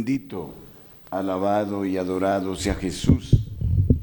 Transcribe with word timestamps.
Bendito, 0.00 0.54
alabado 1.10 1.84
y 1.84 1.98
adorado 1.98 2.56
sea 2.56 2.74
Jesús 2.74 3.36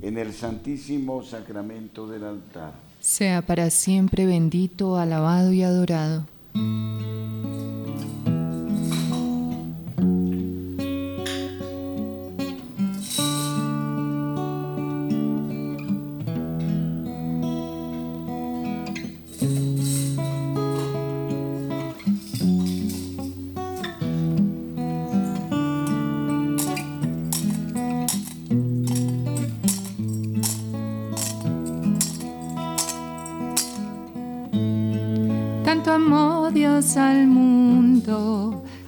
en 0.03 0.19
el 0.19 0.31
santísimo 0.31 1.23
sacramento 1.23 2.07
del 2.07 2.23
altar. 2.23 2.71
Sea 3.01 3.41
para 3.41 3.71
siempre 3.71 4.27
bendito, 4.27 4.97
alabado 4.97 5.51
y 5.53 5.63
adorado. 5.63 6.27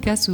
Mundo 0.10 0.34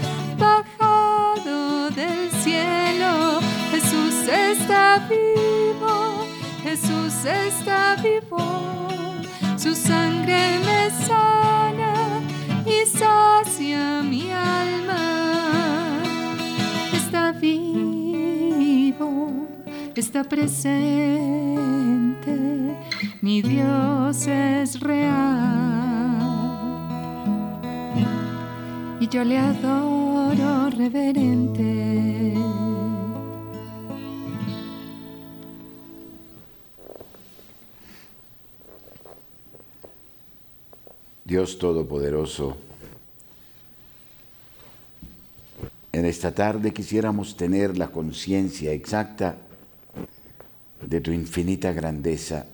está 4.31 5.07
vivo, 5.09 6.25
Jesús 6.63 7.25
está 7.25 7.95
vivo, 8.01 8.37
su 9.57 9.75
sangre 9.75 10.59
me 10.65 10.89
sana 11.05 12.21
y 12.65 12.85
sacia 12.87 14.01
mi 14.01 14.31
alma. 14.31 16.01
Está 16.93 17.31
vivo, 17.33 19.01
está 19.95 20.23
presente, 20.23 20.71
mi 23.21 23.41
Dios 23.41 24.27
es 24.27 24.79
real 24.79 25.51
y 28.99 29.07
yo 29.07 29.23
le 29.23 29.37
adoro 29.37 30.69
reverente. 30.69 31.70
Dios 41.31 41.57
Todopoderoso, 41.59 42.57
en 45.93 46.03
esta 46.03 46.33
tarde 46.33 46.73
quisiéramos 46.73 47.37
tener 47.37 47.77
la 47.77 47.87
conciencia 47.87 48.73
exacta 48.73 49.37
de 50.85 50.99
tu 50.99 51.11
infinita 51.11 51.71
grandeza 51.71 52.47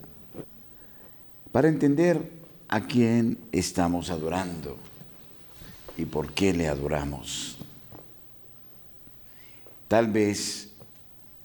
para 1.51 1.69
entender 1.69 2.21
a 2.68 2.81
quién 2.81 3.39
estamos 3.51 4.12
adorando 4.12 4.77
y 5.97 6.06
por 6.06 6.31
qué 6.33 6.53
le 6.53 6.68
adoramos. 6.68 7.57
Tal 9.88 10.06
vez 10.06 10.69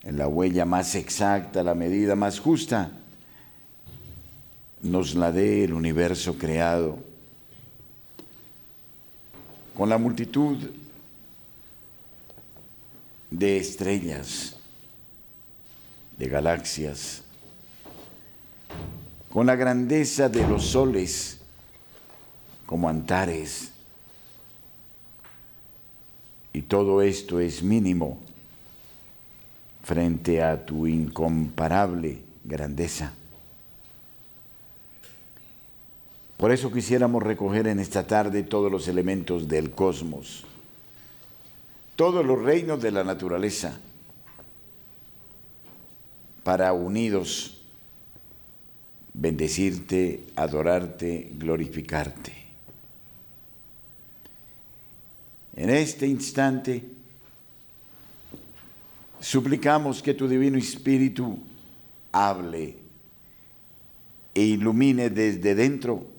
en 0.03 0.19
la 0.19 0.29
huella 0.29 0.67
más 0.67 0.95
exacta, 0.95 1.63
la 1.63 1.75
medida 1.75 2.15
más 2.15 2.39
justa, 2.41 2.93
nos 4.83 5.15
la 5.15 5.33
dé 5.33 5.65
el 5.65 5.73
universo 5.73 6.37
creado, 6.37 7.11
con 9.77 9.89
la 9.89 9.99
multitud 9.99 10.59
de 13.31 13.57
estrellas, 13.57 14.57
de 16.19 16.29
galaxias, 16.29 17.23
con 19.33 19.47
la 19.47 19.57
grandeza 19.57 20.29
de 20.29 20.47
los 20.47 20.67
soles 20.67 21.39
como 22.67 22.89
antares, 22.89 23.73
y 26.53 26.63
todo 26.63 27.01
esto 27.01 27.41
es 27.41 27.63
mínimo 27.63 28.19
frente 29.83 30.43
a 30.43 30.65
tu 30.65 30.87
incomparable 30.87 32.23
grandeza. 32.45 33.13
Por 36.43 36.51
eso 36.51 36.73
quisiéramos 36.73 37.23
recoger 37.23 37.69
en 37.69 37.79
esta 37.79 38.05
tarde 38.05 38.43
todos 38.43 38.69
los 38.69 38.89
elementos 38.89 39.47
del 39.47 39.71
cosmos, 39.71 40.43
todos 41.95 42.27
los 42.27 42.43
reinos 42.43 42.83
de 42.83 42.91
la 42.91 43.05
naturaleza, 43.05 43.79
para 46.43 46.73
unidos 46.73 47.63
bendecirte, 49.15 50.25
adorarte, 50.35 51.31
glorificarte. 51.35 52.33
En 55.55 55.71
este 55.71 56.09
instante, 56.09 56.83
suplicamos 59.21 60.03
que 60.03 60.15
tu 60.15 60.27
Divino 60.27 60.59
Espíritu 60.59 61.39
hable 62.11 62.75
e 64.35 64.43
ilumine 64.43 65.09
desde 65.09 65.55
dentro 65.55 66.11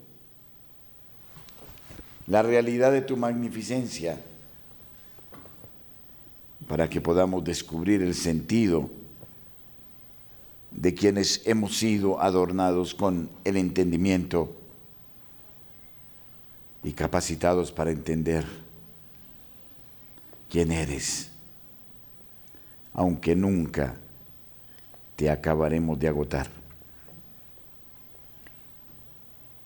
la 2.28 2.42
realidad 2.42 2.92
de 2.92 3.02
tu 3.02 3.18
magnificencia 3.18 4.20
para 6.68 6.90
que 6.90 7.02
podamos 7.02 7.44
descubrir 7.44 8.02
el 8.02 8.16
sentido 8.16 8.90
de 10.72 10.94
quienes 10.94 11.42
hemos 11.46 11.78
sido 11.78 12.22
adornados 12.22 12.96
con 12.96 13.30
el 13.44 13.58
entendimiento 13.58 14.56
y 16.84 16.94
capacitados 16.94 17.72
para 17.72 17.92
entender 17.92 18.46
quién 20.50 20.72
eres, 20.72 21.30
aunque 22.94 23.36
nunca 23.36 23.96
te 25.16 25.30
acabaremos 25.30 26.00
de 26.00 26.08
agotar. 26.08 26.63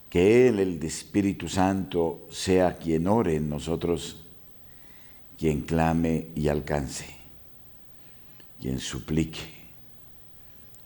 Que 0.10 0.48
Él, 0.48 0.60
el 0.60 0.84
Espíritu 0.84 1.50
Santo, 1.50 2.28
sea 2.32 2.78
quien 2.78 3.08
ore 3.08 3.36
en 3.36 3.50
nosotros, 3.50 4.24
quien 5.38 5.62
clame 5.62 6.28
y 6.36 6.48
alcance, 6.48 7.06
quien 8.62 8.80
suplique, 8.80 9.40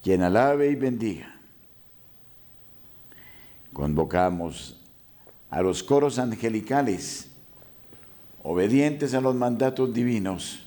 quien 0.03 0.23
alabe 0.23 0.69
y 0.71 0.75
bendiga. 0.75 1.35
Convocamos 3.73 4.77
a 5.49 5.61
los 5.61 5.83
coros 5.83 6.19
angelicales 6.19 7.27
obedientes 8.43 9.13
a 9.13 9.21
los 9.21 9.35
mandatos 9.35 9.93
divinos, 9.93 10.59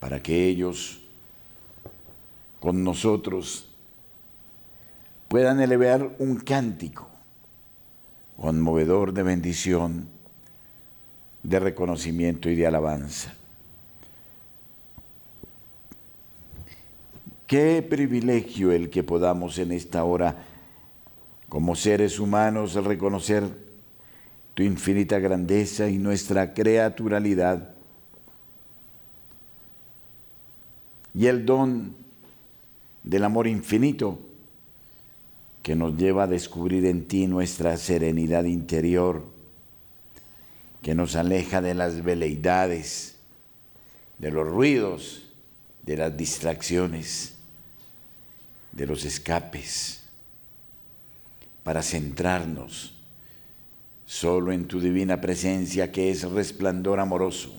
para 0.00 0.22
que 0.22 0.48
ellos 0.48 0.98
con 2.60 2.82
nosotros 2.82 3.68
puedan 5.28 5.60
elevar 5.60 6.14
un 6.18 6.36
cántico 6.36 7.08
conmovedor 8.36 9.12
de 9.12 9.22
bendición, 9.22 10.06
de 11.42 11.58
reconocimiento 11.58 12.50
y 12.50 12.56
de 12.56 12.66
alabanza. 12.66 13.34
Qué 17.46 17.86
privilegio 17.88 18.72
el 18.72 18.90
que 18.90 19.02
podamos 19.02 19.58
en 19.58 19.72
esta 19.72 20.04
hora, 20.04 20.36
como 21.48 21.76
seres 21.76 22.18
humanos, 22.18 22.74
reconocer 22.74 23.48
tu 24.54 24.62
infinita 24.62 25.18
grandeza 25.18 25.88
y 25.88 25.98
nuestra 25.98 26.54
creaturalidad 26.54 27.70
y 31.14 31.26
el 31.26 31.46
don 31.46 31.94
del 33.02 33.24
amor 33.24 33.46
infinito 33.46 34.18
que 35.66 35.74
nos 35.74 35.96
lleva 35.96 36.22
a 36.22 36.26
descubrir 36.28 36.86
en 36.86 37.08
ti 37.08 37.26
nuestra 37.26 37.76
serenidad 37.76 38.44
interior, 38.44 39.24
que 40.80 40.94
nos 40.94 41.16
aleja 41.16 41.60
de 41.60 41.74
las 41.74 42.04
veleidades, 42.04 43.16
de 44.20 44.30
los 44.30 44.46
ruidos, 44.46 45.24
de 45.82 45.96
las 45.96 46.16
distracciones 46.16 47.34
de 48.70 48.86
los 48.86 49.04
escapes, 49.04 50.02
para 51.64 51.82
centrarnos 51.82 52.94
solo 54.06 54.52
en 54.52 54.68
tu 54.68 54.78
divina 54.78 55.20
presencia 55.20 55.90
que 55.90 56.12
es 56.12 56.22
resplandor 56.30 57.00
amoroso, 57.00 57.52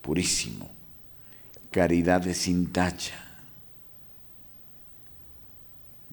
purísimo, 0.00 0.70
caridad 1.70 2.26
sin 2.32 2.72
tacha. 2.72 3.29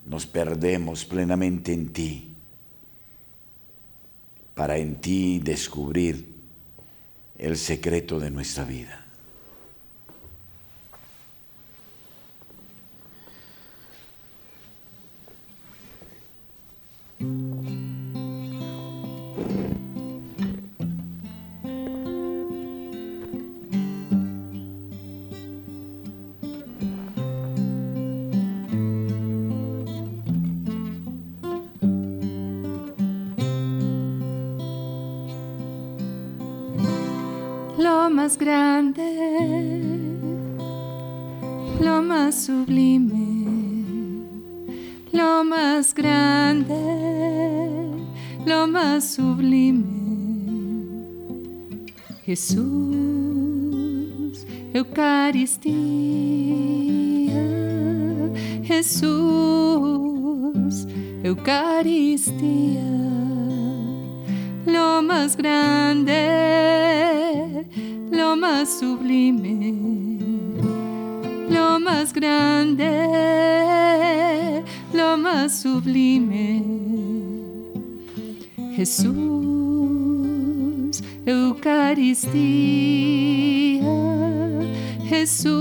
Nos 0.08 0.26
perdemos 0.26 1.06
plenamente 1.06 1.74
en 1.74 1.92
ti, 1.92 2.32
para 4.56 4.78
en 4.78 4.96
ti 4.96 5.40
descubrir 5.40 6.26
el 7.38 7.58
secreto 7.58 8.20
de 8.20 8.32
nuestra 8.32 8.64
vida. 8.64 9.07
Lo 38.08 38.14
más 38.14 38.38
grande, 38.38 39.04
lo 41.82 42.02
más 42.02 42.46
sublime, 42.46 43.44
lo 45.12 45.44
más 45.44 45.94
grande, 45.94 46.74
lo 48.46 48.66
más 48.66 49.04
sublime. 49.14 49.84
Jesús, 52.26 52.56
Eucaristía, 54.74 55.76
Jesús, 58.64 59.18
Eucaristía, 61.24 62.86
lo 64.66 65.02
más 65.02 65.36
grande, 65.36 66.16
lo 68.12 68.36
más 68.36 68.80
sublime, 68.80 69.74
lo 71.50 71.80
más 71.80 72.14
grande, 72.14 72.86
lo 74.94 75.18
más 75.18 75.60
sublime. 75.62 76.64
Jesús, 78.76 79.18
Eucaristía, 81.26 82.38
Jesús, 85.10 85.58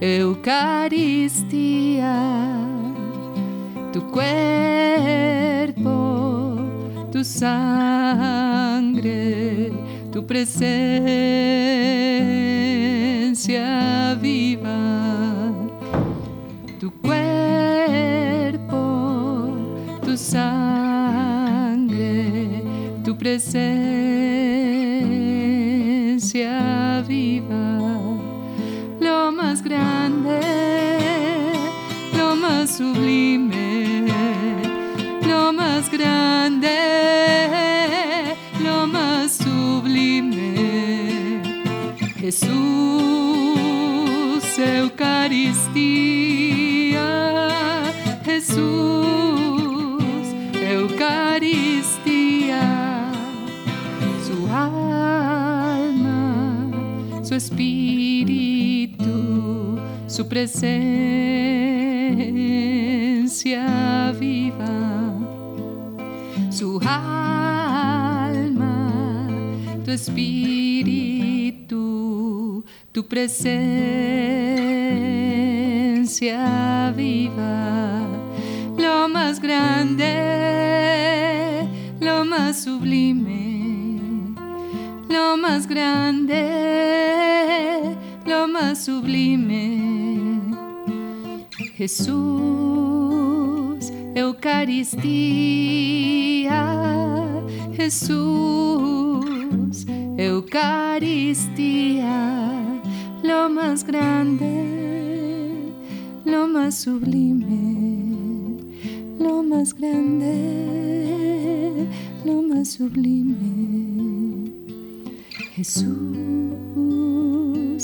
Eucaristía, 0.00 1.40
tu 3.92 4.02
cuerpo, 4.10 5.04
tu 7.12 7.22
sangre, 7.22 8.34
tu 10.14 10.22
presencia 10.22 10.54
viva, 14.20 14.78
tu 16.78 16.92
cuerpo, 17.02 18.78
tu 20.04 20.16
sangre, 20.16 21.42
tu 23.04 23.18
presencia 23.18 23.82
viva, 27.08 27.80
lo 29.00 29.32
más 29.32 29.64
grande, 29.64 30.38
lo 32.16 32.36
más 32.36 32.76
sublime, 32.76 33.53
Jesús, 42.24 42.48
Eucaristía, 44.58 45.82
Jesús, 48.24 48.64
Eucaristía, 50.54 51.92
su 54.26 54.46
alma, 54.50 56.24
su 57.22 57.34
espíritu, 57.34 58.98
su 60.06 60.26
presencia 60.26 60.96
viva, 64.18 65.18
su 66.48 66.80
alma, 66.80 68.48
tu 69.84 69.90
espíritu, 69.90 71.13
tu 72.94 73.02
presencia 73.08 73.34
viva, 76.96 78.06
lo 78.78 79.08
más 79.08 79.40
grande, 79.40 80.06
lo 81.98 82.24
más 82.24 82.62
sublime, 82.62 84.36
lo 85.08 85.36
más 85.36 85.66
grande, 85.66 86.38
lo 88.24 88.46
más 88.46 88.84
sublime. 88.84 90.54
Jesús, 91.76 92.14
Eucaristía, 94.14 95.34
Jesús, 97.76 98.94
Eucaristía, 100.16 101.64
lo 103.34 103.50
más 103.50 103.84
grande, 103.84 104.46
lo 106.24 106.46
más 106.46 106.78
sublime, 106.78 108.56
lo 109.18 109.42
más 109.42 109.74
grande, 109.74 110.28
lo 112.24 112.42
más 112.42 112.68
sublime. 112.74 114.52
Jesús, 115.56 115.82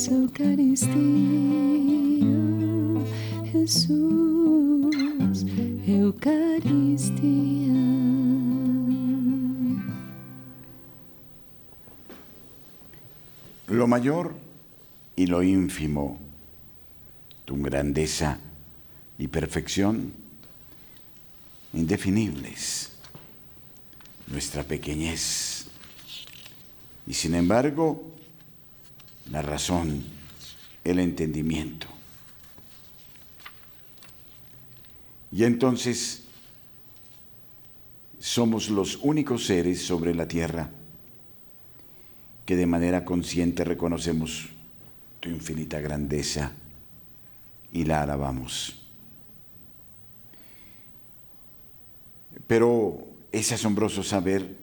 Eucaristía, 0.08 0.94
Jesús, 3.50 4.94
Eucaristía. 5.86 7.74
Lo 13.68 13.86
mayor 13.88 14.49
y 15.20 15.26
lo 15.26 15.42
ínfimo, 15.42 16.18
tu 17.44 17.60
grandeza 17.60 18.38
y 19.18 19.28
perfección 19.28 20.14
indefinibles, 21.74 22.92
nuestra 24.28 24.62
pequeñez. 24.64 25.66
Y 27.06 27.12
sin 27.12 27.34
embargo, 27.34 28.02
la 29.30 29.42
razón, 29.42 30.06
el 30.84 30.98
entendimiento. 30.98 31.86
Y 35.32 35.44
entonces 35.44 36.22
somos 38.20 38.70
los 38.70 38.96
únicos 39.02 39.44
seres 39.44 39.82
sobre 39.82 40.14
la 40.14 40.26
tierra 40.26 40.70
que 42.46 42.56
de 42.56 42.64
manera 42.64 43.04
consciente 43.04 43.64
reconocemos 43.66 44.48
tu 45.20 45.28
infinita 45.28 45.78
grandeza 45.80 46.52
y 47.72 47.84
la 47.84 48.02
alabamos. 48.02 48.76
Pero 52.46 53.06
es 53.30 53.52
asombroso 53.52 54.02
saber 54.02 54.56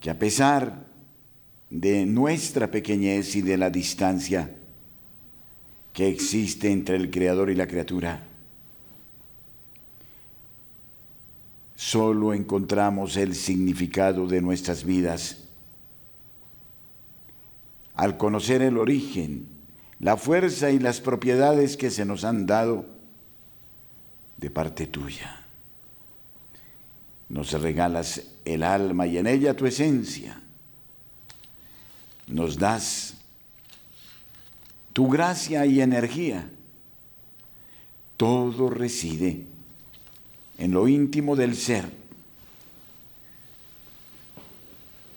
que 0.00 0.10
a 0.10 0.18
pesar 0.18 0.86
de 1.68 2.06
nuestra 2.06 2.70
pequeñez 2.70 3.36
y 3.36 3.42
de 3.42 3.58
la 3.58 3.68
distancia 3.68 4.56
que 5.92 6.08
existe 6.08 6.70
entre 6.70 6.96
el 6.96 7.10
Creador 7.10 7.50
y 7.50 7.54
la 7.54 7.66
criatura, 7.66 8.26
solo 11.76 12.32
encontramos 12.32 13.16
el 13.16 13.34
significado 13.34 14.26
de 14.26 14.40
nuestras 14.40 14.84
vidas 14.84 15.49
al 18.00 18.16
conocer 18.16 18.62
el 18.62 18.78
origen, 18.78 19.46
la 19.98 20.16
fuerza 20.16 20.70
y 20.70 20.78
las 20.78 21.02
propiedades 21.02 21.76
que 21.76 21.90
se 21.90 22.06
nos 22.06 22.24
han 22.24 22.46
dado 22.46 22.86
de 24.38 24.48
parte 24.48 24.86
tuya. 24.86 25.44
Nos 27.28 27.52
regalas 27.52 28.22
el 28.46 28.62
alma 28.62 29.06
y 29.06 29.18
en 29.18 29.26
ella 29.26 29.54
tu 29.54 29.66
esencia. 29.66 30.40
Nos 32.26 32.56
das 32.56 33.16
tu 34.94 35.06
gracia 35.10 35.66
y 35.66 35.82
energía. 35.82 36.48
Todo 38.16 38.70
reside 38.70 39.44
en 40.56 40.72
lo 40.72 40.88
íntimo 40.88 41.36
del 41.36 41.54
ser. 41.54 41.84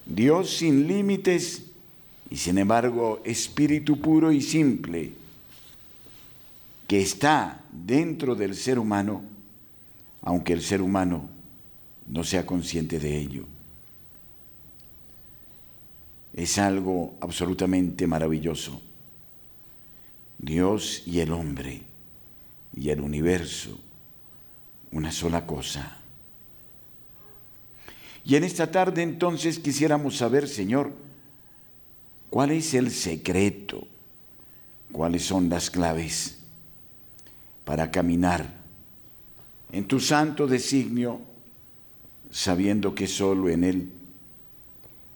Dios 0.05 0.57
sin 0.57 0.85
límites 0.85 1.69
y 2.33 2.37
sin 2.37 2.57
embargo 2.57 3.21
espíritu 3.23 4.01
puro 4.01 4.31
y 4.31 4.41
simple 4.41 5.11
que 6.87 6.99
está 6.99 7.61
dentro 7.71 8.33
del 8.33 8.55
ser 8.55 8.79
humano, 8.79 9.21
aunque 10.23 10.53
el 10.53 10.63
ser 10.63 10.81
humano 10.81 11.29
no 12.07 12.23
sea 12.23 12.43
consciente 12.43 12.97
de 12.97 13.19
ello. 13.19 13.45
Es 16.33 16.57
algo 16.57 17.13
absolutamente 17.21 18.07
maravilloso. 18.07 18.81
Dios 20.39 21.03
y 21.05 21.19
el 21.19 21.33
hombre 21.33 21.83
y 22.75 22.89
el 22.89 23.01
universo, 23.01 23.77
una 24.91 25.11
sola 25.11 25.45
cosa. 25.45 25.99
Y 28.25 28.37
en 28.37 28.43
esta 28.43 28.71
tarde 28.71 29.03
entonces 29.03 29.59
quisiéramos 29.59 30.17
saber, 30.17 30.47
Señor, 30.47 31.02
cuál 32.33 32.49
es 32.49 32.73
el 32.73 32.89
secreto, 32.89 33.87
cuáles 34.91 35.23
son 35.23 35.49
las 35.49 35.69
claves 35.69 36.39
para 37.63 37.91
caminar 37.91 38.55
en 39.71 39.85
tu 39.85 39.99
santo 39.99 40.47
designio 40.47 41.21
sabiendo 42.31 42.95
que 42.95 43.05
solo 43.05 43.49
en 43.49 43.63
Él 43.63 43.91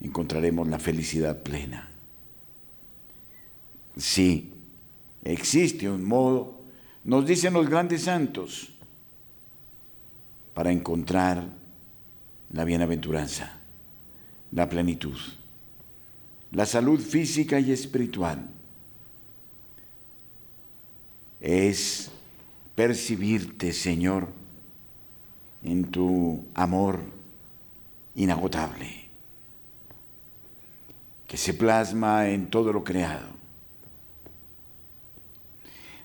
encontraremos 0.00 0.68
la 0.68 0.78
felicidad 0.78 1.42
plena. 1.42 1.88
Sí, 3.96 4.52
existe 5.24 5.90
un 5.90 6.04
modo, 6.04 6.60
nos 7.02 7.26
dicen 7.26 7.52
los 7.52 7.68
grandes 7.68 8.02
santos, 8.02 8.68
para 10.54 10.70
encontrar 10.70 11.48
la 12.52 12.62
bienaventuranza, 12.62 13.58
la 14.52 14.68
plenitud, 14.68 15.18
la 16.52 16.66
salud 16.66 17.00
física 17.00 17.60
y 17.60 17.72
espiritual. 17.72 18.48
Es 21.40 22.10
percibirte, 22.74 23.72
Señor, 23.72 24.28
en 25.62 25.84
tu 25.84 26.44
amor 26.54 27.00
inagotable, 28.14 29.08
que 31.26 31.36
se 31.36 31.54
plasma 31.54 32.28
en 32.28 32.48
todo 32.48 32.72
lo 32.72 32.82
creado. 32.82 33.38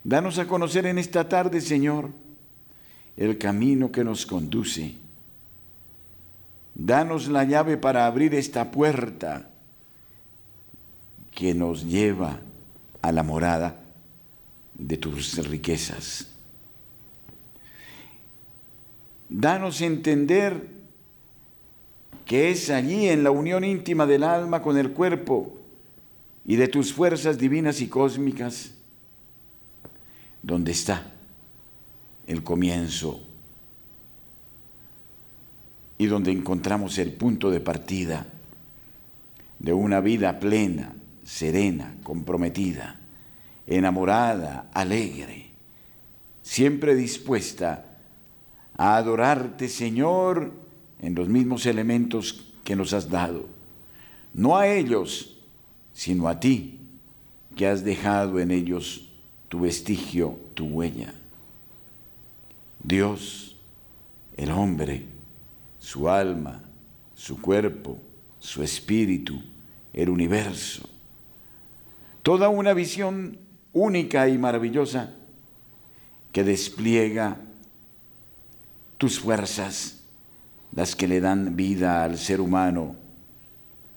Danos 0.04 0.38
a 0.38 0.48
conocer 0.48 0.86
en 0.86 0.98
esta 0.98 1.30
tarde, 1.30 1.62
Señor, 1.62 2.12
el 3.16 3.38
camino 3.38 3.92
que 3.92 4.04
nos 4.04 4.26
conduce. 4.26 4.96
Danos 6.76 7.30
la 7.30 7.46
llave 7.46 7.78
para 7.78 8.06
abrir 8.06 8.36
esta 8.36 8.70
puerta 8.70 9.53
que 11.36 11.54
nos 11.54 11.86
lleva 11.86 12.40
a 13.02 13.12
la 13.12 13.24
morada 13.24 13.80
de 14.76 14.98
tus 14.98 15.38
riquezas. 15.48 16.28
Danos 19.30 19.82
entender 19.82 20.68
que 22.26 22.52
es 22.52 22.70
allí 22.70 23.10
en 23.10 23.24
la 23.24 23.32
unión 23.32 23.64
íntima 23.64 24.06
del 24.06 24.24
alma 24.24 24.62
con 24.62 24.78
el 24.78 24.92
cuerpo 24.92 25.58
y 26.46 26.56
de 26.56 26.68
tus 26.68 26.94
fuerzas 26.94 27.38
divinas 27.38 27.82
y 27.82 27.88
cósmicas, 27.88 28.72
donde 30.42 30.72
está 30.72 31.12
el 32.28 32.44
comienzo 32.44 33.22
y 35.98 36.06
donde 36.06 36.32
encontramos 36.32 36.98
el 36.98 37.14
punto 37.14 37.50
de 37.50 37.60
partida 37.60 38.26
de 39.60 39.74
una 39.74 40.02
vida 40.02 40.40
plena, 40.40 40.94
serena, 41.24 41.96
comprometida, 42.04 43.00
enamorada, 43.68 44.70
alegre, 44.74 45.52
siempre 46.42 46.96
dispuesta 46.96 47.86
a 48.78 48.98
adorarte, 48.98 49.70
Señor, 49.70 50.52
en 51.00 51.16
los 51.16 51.28
mismos 51.28 51.66
elementos 51.66 52.54
que 52.64 52.76
nos 52.76 52.94
has 52.94 53.10
dado. 53.10 53.48
No 54.34 54.58
a 54.58 54.68
ellos, 54.68 55.38
sino 55.94 56.28
a 56.28 56.40
ti, 56.40 56.80
que 57.56 57.68
has 57.68 57.84
dejado 57.84 58.40
en 58.40 58.52
ellos 58.52 59.10
tu 59.50 59.62
vestigio, 59.62 60.38
tu 60.56 60.66
huella. 60.66 61.14
Dios, 62.84 63.56
el 64.36 64.52
hombre, 64.52 65.06
su 65.80 66.10
alma, 66.10 66.64
su 67.16 67.40
cuerpo, 67.40 67.98
su 68.40 68.64
espíritu, 68.64 69.42
el 69.94 70.10
universo. 70.10 70.90
Toda 72.24 72.50
una 72.50 72.74
visión 72.74 73.38
única 73.74 74.30
y 74.30 74.38
maravillosa 74.38 75.14
que 76.32 76.44
despliega 76.44 77.38
tus 78.98 79.20
fuerzas, 79.20 80.00
las 80.74 80.96
que 80.96 81.08
le 81.08 81.20
dan 81.20 81.56
vida 81.56 82.04
al 82.04 82.18
ser 82.18 82.42
humano 82.42 82.96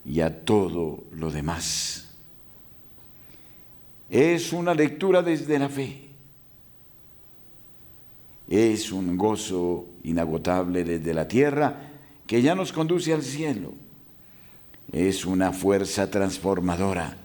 y 0.05 0.21
a 0.21 0.43
todo 0.43 1.03
lo 1.13 1.31
demás. 1.31 2.09
Es 4.09 4.53
una 4.53 4.73
lectura 4.73 5.21
desde 5.21 5.59
la 5.59 5.69
fe. 5.69 6.07
Es 8.49 8.91
un 8.91 9.17
gozo 9.17 9.85
inagotable 10.03 10.83
desde 10.83 11.13
la 11.13 11.27
tierra 11.27 11.91
que 12.25 12.41
ya 12.41 12.55
nos 12.55 12.71
conduce 12.71 13.13
al 13.13 13.23
cielo. 13.23 13.73
Es 14.91 15.25
una 15.25 15.51
fuerza 15.51 16.09
transformadora, 16.09 17.17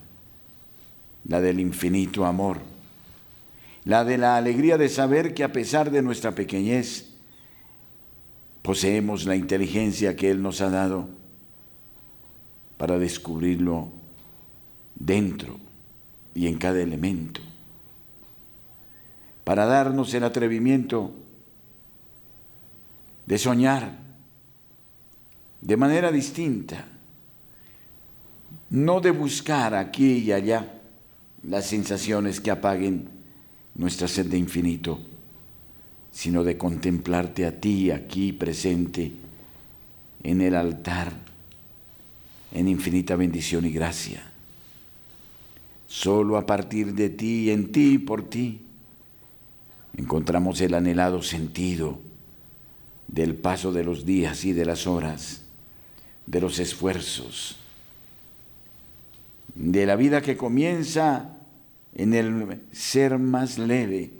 la 1.27 1.41
del 1.41 1.61
infinito 1.61 2.25
amor, 2.25 2.59
la 3.85 4.05
de 4.05 4.19
la 4.19 4.37
alegría 4.37 4.79
de 4.79 4.89
saber 4.89 5.35
que 5.35 5.45
a 5.45 5.53
pesar 5.53 5.91
de 5.91 6.03
nuestra 6.03 6.33
pequeñez, 6.33 7.11
poseemos 8.63 9.25
la 9.25 9.37
inteligencia 9.37 10.17
que 10.17 10.31
Él 10.31 10.41
nos 10.41 10.61
ha 10.61 10.71
dado 10.71 11.09
para 12.79 12.99
descubrirlo 12.99 13.89
dentro 14.95 15.59
y 16.35 16.47
en 16.47 16.59
cada 16.59 16.81
elemento, 16.81 17.41
para 19.45 19.67
darnos 19.67 20.15
el 20.15 20.25
atrevimiento 20.25 21.13
de 23.27 23.39
soñar 23.39 23.99
de 25.61 25.77
manera 25.77 26.11
distinta, 26.11 26.87
no 28.71 29.01
de 29.01 29.11
buscar 29.11 29.75
aquí 29.75 30.19
y 30.19 30.33
allá 30.33 30.82
las 31.45 31.67
sensaciones 31.67 32.41
que 32.41 32.51
apaguen 32.51 33.09
nuestra 33.75 34.09
sed 34.09 34.27
de 34.27 34.39
infinito 34.39 35.01
sino 36.13 36.45
de 36.45 36.59
contemplarte 36.59 37.47
a 37.47 37.59
ti 37.59 37.91
aquí 37.91 38.33
presente 38.33 39.13
en 40.23 40.41
el 40.43 40.55
altar, 40.55 41.13
en 42.53 42.69
infinita 42.69 43.17
bendición 43.17 43.65
y 43.65 43.71
gracia. 43.73 44.23
Solo 45.89 46.37
a 46.37 46.47
partir 46.47 46.95
de 46.95 47.09
ti, 47.09 47.51
en 47.51 47.73
ti 47.73 47.95
y 47.95 47.99
por 47.99 48.29
ti, 48.29 48.61
encontramos 49.97 50.61
el 50.61 50.75
anhelado 50.75 51.23
sentido 51.23 51.99
del 53.09 53.35
paso 53.35 53.73
de 53.73 53.85
los 53.85 54.05
días 54.05 54.45
y 54.45 54.53
de 54.53 54.65
las 54.65 54.87
horas, 54.87 55.43
de 56.27 56.41
los 56.41 56.59
esfuerzos, 56.59 57.57
de 59.55 59.87
la 59.87 59.97
vida 59.97 60.23
que 60.23 60.37
comienza 60.37 61.32
en 61.95 62.15
el 62.15 62.63
ser 62.73 63.19
más 63.19 63.59
leve 63.59 64.11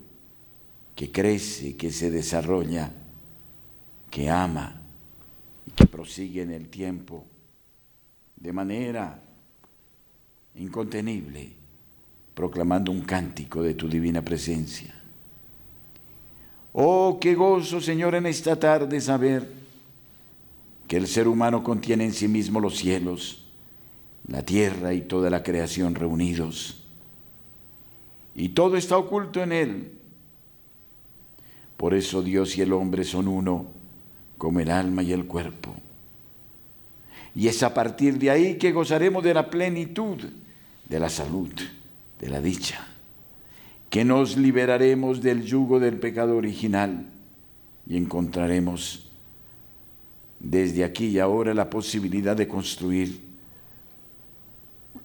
que 0.95 1.11
crece, 1.11 1.77
que 1.77 1.91
se 1.91 2.11
desarrolla, 2.11 2.93
que 4.11 4.29
ama 4.29 4.83
y 5.67 5.71
que 5.71 5.87
prosigue 5.87 6.43
en 6.43 6.51
el 6.51 6.69
tiempo 6.69 7.25
de 8.37 8.53
manera 8.53 9.23
incontenible, 10.57 11.53
proclamando 12.35 12.93
un 12.93 13.03
cántico 13.03 13.63
de 13.63 13.75
tu 13.75 13.89
divina 13.89 14.23
presencia. 14.23 14.95
Oh, 16.75 17.19
qué 17.21 17.35
gozo, 17.35 17.81
Señor, 17.81 18.15
en 18.15 18.27
esta 18.27 18.59
tarde 18.59 19.01
saber 19.01 19.51
que 20.89 20.97
el 20.97 21.07
ser 21.07 21.29
humano 21.29 21.63
contiene 21.63 22.05
en 22.05 22.13
sí 22.13 22.29
mismo 22.29 22.61
los 22.61 22.77
cielos, 22.77 23.47
la 24.27 24.43
tierra 24.43 24.93
y 24.93 25.03
toda 25.03 25.31
la 25.31 25.43
creación 25.43 25.95
reunidos. 25.95 26.82
Y 28.35 28.51
todo 28.51 28.77
está 28.77 28.97
oculto 28.97 29.43
en 29.43 29.53
él. 29.53 29.93
Por 31.77 31.95
eso 31.95 32.23
Dios 32.23 32.57
y 32.57 32.63
el 32.63 32.73
hombre 32.73 33.05
son 33.05 33.29
uno, 33.29 33.67
como 34.39 34.61
el 34.61 34.71
alma 34.71 35.03
y 35.03 35.13
el 35.13 35.27
cuerpo. 35.27 35.75
Y 37.35 37.49
es 37.49 37.63
a 37.63 37.75
partir 37.75 38.19
de 38.19 38.31
ahí 38.31 38.59
que 38.59 38.73
gozaremos 38.73 39.25
de 39.25 39.35
la 39.35 39.51
plenitud, 39.51 40.19
de 40.89 41.01
la 41.01 41.09
salud, 41.09 41.51
de 42.21 42.29
la 42.29 42.41
dicha, 42.41 42.87
que 43.91 44.05
nos 44.05 44.37
liberaremos 44.37 45.23
del 45.23 45.45
yugo 45.45 45.81
del 45.81 45.99
pecado 45.99 46.37
original 46.37 47.07
y 47.87 47.97
encontraremos 47.97 49.09
desde 50.39 50.85
aquí 50.85 51.07
y 51.07 51.19
ahora 51.19 51.55
la 51.55 51.71
posibilidad 51.71 52.37
de 52.37 52.49
construir 52.49 53.21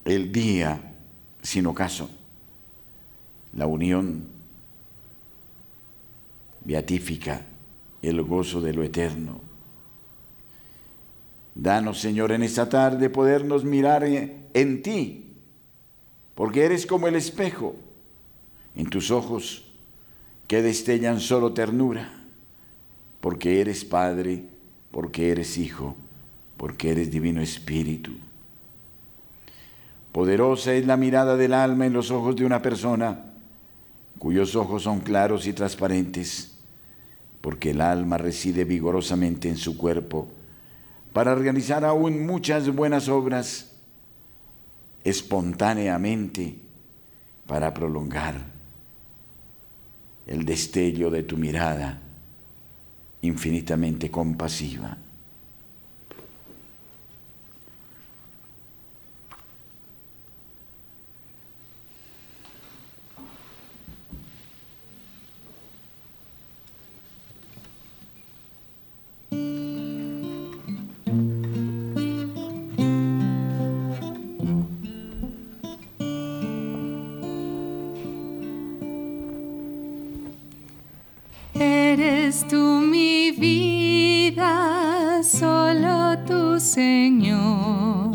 el 0.04 0.32
día 0.32 0.82
sin 1.42 1.66
ocaso, 1.68 2.10
la 3.58 3.67
unión 3.67 4.26
beatífica, 6.63 7.41
el 8.02 8.22
gozo 8.22 8.62
de 8.62 8.74
lo 8.74 8.84
eterno 8.84 9.48
Danos, 11.60 12.00
Señor, 12.00 12.32
en 12.32 12.43
esta 12.43 12.70
tarde 12.70 13.10
podernos 13.10 13.63
mirar 13.63 14.04
en 14.04 14.84
ti, 14.84 15.26
porque 16.36 16.65
eres 16.65 16.86
como 16.86 17.08
el 17.08 17.15
espejo, 17.15 17.76
en 18.76 18.88
tus 18.91 19.10
ojos 19.10 19.63
que 20.46 20.62
destellan 20.62 21.20
solo 21.20 21.54
ternura, 21.54 22.13
porque 23.22 23.60
eres 23.60 23.84
Padre, 23.86 24.43
porque 24.91 25.32
eres 25.32 25.58
Hijo, 25.58 25.96
porque 26.58 26.91
eres 26.91 27.10
Divino 27.10 27.41
Espíritu. 27.41 28.12
Poderosa 30.12 30.74
es 30.74 30.86
la 30.86 30.96
mirada 30.96 31.38
del 31.38 31.56
alma 31.56 31.88
en 31.88 31.93
los 31.93 32.12
ojos 32.12 32.36
de 32.36 32.46
una 32.46 32.62
persona 32.62 33.27
cuyos 34.20 34.56
ojos 34.56 34.84
son 34.84 35.00
claros 35.00 35.48
y 35.48 35.54
transparentes, 35.54 36.56
porque 37.42 37.72
el 37.72 37.82
alma 37.82 38.18
reside 38.18 38.66
vigorosamente 38.66 39.50
en 39.50 39.58
su 39.58 39.78
cuerpo 39.78 40.28
para 41.14 41.36
realizar 41.36 41.86
aún 41.86 42.26
muchas 42.26 42.70
buenas 42.74 43.10
obras 43.10 43.72
espontáneamente 45.04 46.56
para 47.48 47.74
prolongar 47.74 48.36
el 50.28 50.46
destello 50.46 51.10
de 51.10 51.24
tu 51.24 51.38
mirada 51.38 52.02
infinitamente 53.22 54.12
compasiva. 54.12 54.98
eres 82.38 82.47
tú 82.47 82.82
mi 82.82 83.32
vida, 83.32 85.21
solo 85.23 86.17
tu 86.26 86.60
Señor. 86.60 88.07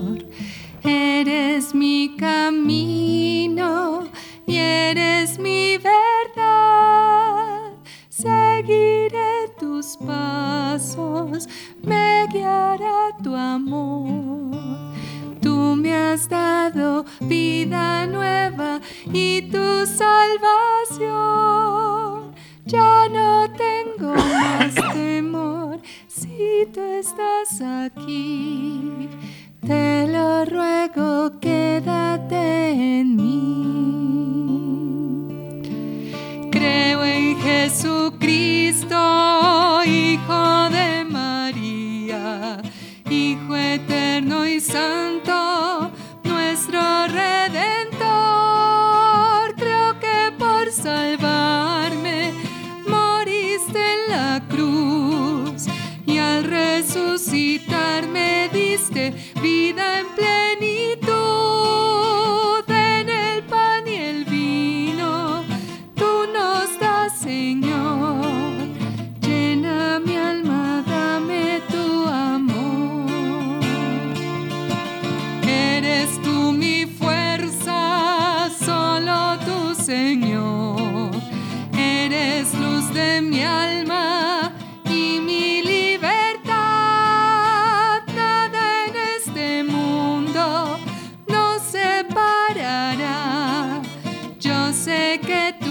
que 95.19 95.62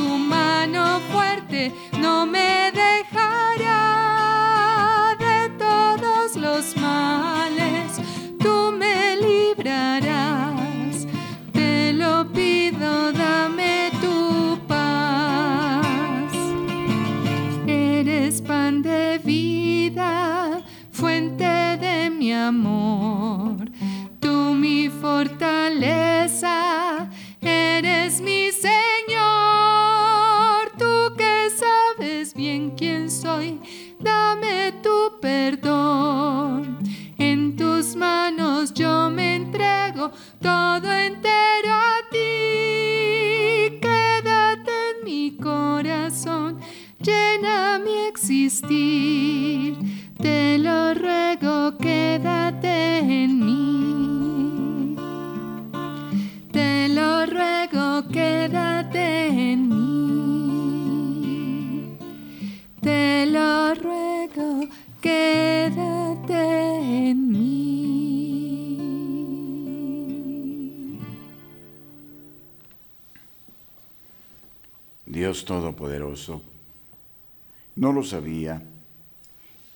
sabía, 78.03 78.61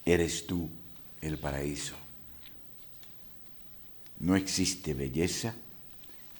eres 0.04 0.46
tú 0.46 0.68
el 1.20 1.38
paraíso. 1.38 1.94
No 4.20 4.36
existe 4.36 4.94
belleza, 4.94 5.54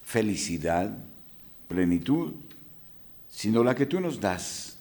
felicidad, 0.04 0.96
plenitud, 1.68 2.32
sino 3.30 3.62
la 3.62 3.74
que 3.74 3.86
tú 3.86 4.00
nos 4.00 4.20
das. 4.20 4.76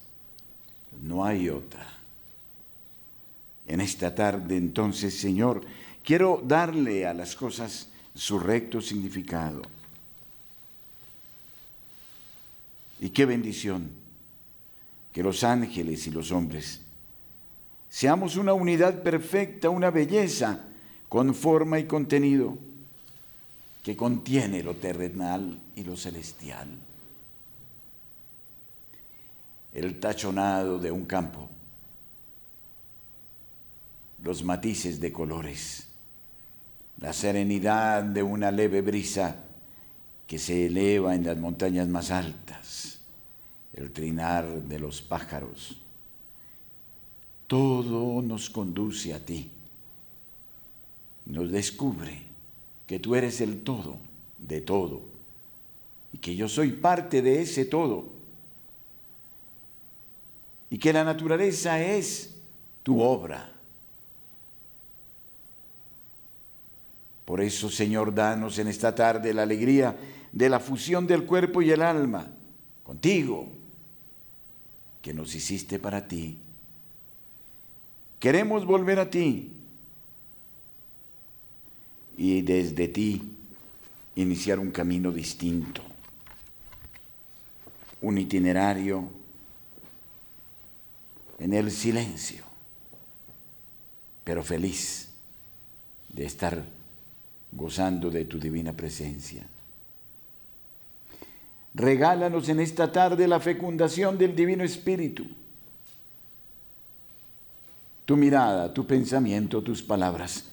No 1.01 1.25
hay 1.25 1.49
otra. 1.49 1.85
En 3.67 3.81
esta 3.81 4.13
tarde 4.13 4.55
entonces, 4.55 5.19
Señor, 5.19 5.65
quiero 6.03 6.41
darle 6.45 7.05
a 7.05 7.13
las 7.13 7.35
cosas 7.35 7.89
su 8.13 8.39
recto 8.39 8.79
significado. 8.79 9.61
Y 12.99 13.09
qué 13.09 13.25
bendición 13.25 13.89
que 15.11 15.23
los 15.23 15.43
ángeles 15.43 16.07
y 16.07 16.11
los 16.11 16.31
hombres 16.31 16.81
seamos 17.89 18.35
una 18.35 18.53
unidad 18.53 19.03
perfecta, 19.03 19.69
una 19.69 19.91
belleza 19.91 20.65
con 21.09 21.33
forma 21.33 21.79
y 21.79 21.85
contenido 21.85 22.57
que 23.83 23.95
contiene 23.95 24.63
lo 24.63 24.75
terrenal 24.75 25.59
y 25.75 25.83
lo 25.83 25.95
celestial. 25.95 26.67
El 29.73 29.99
tachonado 29.99 30.79
de 30.79 30.91
un 30.91 31.05
campo, 31.05 31.49
los 34.23 34.43
matices 34.43 34.99
de 34.99 35.11
colores, 35.11 35.87
la 36.99 37.13
serenidad 37.13 38.03
de 38.03 38.23
una 38.23 38.51
leve 38.51 38.81
brisa 38.81 39.43
que 40.25 40.39
se 40.39 40.67
eleva 40.67 41.13
en 41.13 41.25
las 41.25 41.37
montañas 41.37 41.87
más 41.87 42.09
altas 42.09 42.85
el 43.75 43.91
trinar 43.91 44.47
de 44.63 44.79
los 44.79 45.01
pájaros. 45.01 45.77
Todo 47.47 48.21
nos 48.21 48.49
conduce 48.49 49.13
a 49.13 49.19
ti. 49.19 49.49
Nos 51.25 51.51
descubre 51.51 52.23
que 52.87 52.99
tú 52.99 53.15
eres 53.15 53.41
el 53.41 53.61
todo 53.61 53.97
de 54.37 54.61
todo 54.61 55.01
y 56.13 56.17
que 56.17 56.35
yo 56.35 56.47
soy 56.47 56.71
parte 56.71 57.21
de 57.21 57.41
ese 57.41 57.65
todo 57.65 58.09
y 60.69 60.77
que 60.77 60.93
la 60.93 61.03
naturaleza 61.03 61.81
es 61.81 62.35
tu 62.83 63.01
obra. 63.01 63.51
Por 67.25 67.41
eso, 67.41 67.69
Señor, 67.69 68.13
danos 68.13 68.59
en 68.59 68.67
esta 68.67 68.93
tarde 68.93 69.33
la 69.33 69.43
alegría 69.43 69.97
de 70.31 70.49
la 70.49 70.59
fusión 70.59 71.07
del 71.07 71.25
cuerpo 71.25 71.61
y 71.61 71.71
el 71.71 71.81
alma 71.81 72.27
contigo 72.83 73.47
que 75.01 75.13
nos 75.13 75.33
hiciste 75.33 75.79
para 75.79 76.07
ti. 76.07 76.37
Queremos 78.25 78.65
volver 78.65 78.97
a 78.97 79.07
ti 79.07 79.51
y 82.17 82.41
desde 82.41 82.87
ti 82.87 83.21
iniciar 84.15 84.57
un 84.57 84.71
camino 84.71 85.11
distinto, 85.11 85.83
un 88.01 88.17
itinerario 88.17 89.11
en 91.37 91.53
el 91.53 91.69
silencio, 91.69 92.43
pero 94.23 94.41
feliz 94.41 95.09
de 96.09 96.25
estar 96.25 96.65
gozando 97.51 98.09
de 98.09 98.25
tu 98.25 98.39
divina 98.39 98.73
presencia. 98.73 99.45
Regálanos 101.75 102.49
en 102.49 102.59
esta 102.59 102.91
tarde 102.91 103.27
la 103.27 103.39
fecundación 103.39 104.17
del 104.17 104.35
Divino 104.35 104.63
Espíritu. 104.63 105.27
Tu 108.05 108.15
mirada, 108.15 108.73
tu 108.73 108.85
pensamiento, 108.85 109.61
tus 109.61 109.81
palabras, 109.81 110.45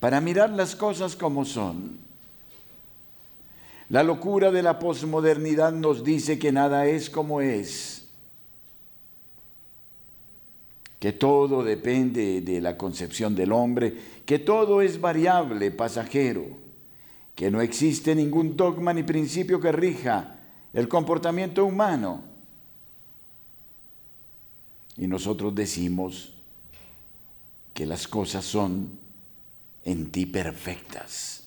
para 0.00 0.20
mirar 0.20 0.50
las 0.50 0.74
cosas 0.74 1.16
como 1.16 1.44
son. 1.44 1.98
La 3.88 4.02
locura 4.02 4.50
de 4.50 4.62
la 4.62 4.78
posmodernidad 4.78 5.72
nos 5.72 6.04
dice 6.04 6.38
que 6.38 6.52
nada 6.52 6.86
es 6.86 7.08
como 7.08 7.40
es, 7.40 8.06
que 11.00 11.12
todo 11.12 11.62
depende 11.62 12.40
de 12.40 12.60
la 12.60 12.76
concepción 12.76 13.34
del 13.34 13.52
hombre, 13.52 13.94
que 14.26 14.38
todo 14.38 14.82
es 14.82 15.00
variable, 15.00 15.70
pasajero 15.70 16.68
que 17.38 17.52
no 17.52 17.60
existe 17.60 18.16
ningún 18.16 18.56
dogma 18.56 18.92
ni 18.92 19.04
principio 19.04 19.60
que 19.60 19.70
rija 19.70 20.40
el 20.72 20.88
comportamiento 20.88 21.64
humano. 21.64 22.24
Y 24.96 25.06
nosotros 25.06 25.54
decimos 25.54 26.32
que 27.78 27.86
las 27.86 28.08
cosas 28.08 28.44
son 28.44 28.90
en 29.84 30.10
ti 30.10 30.26
perfectas. 30.26 31.44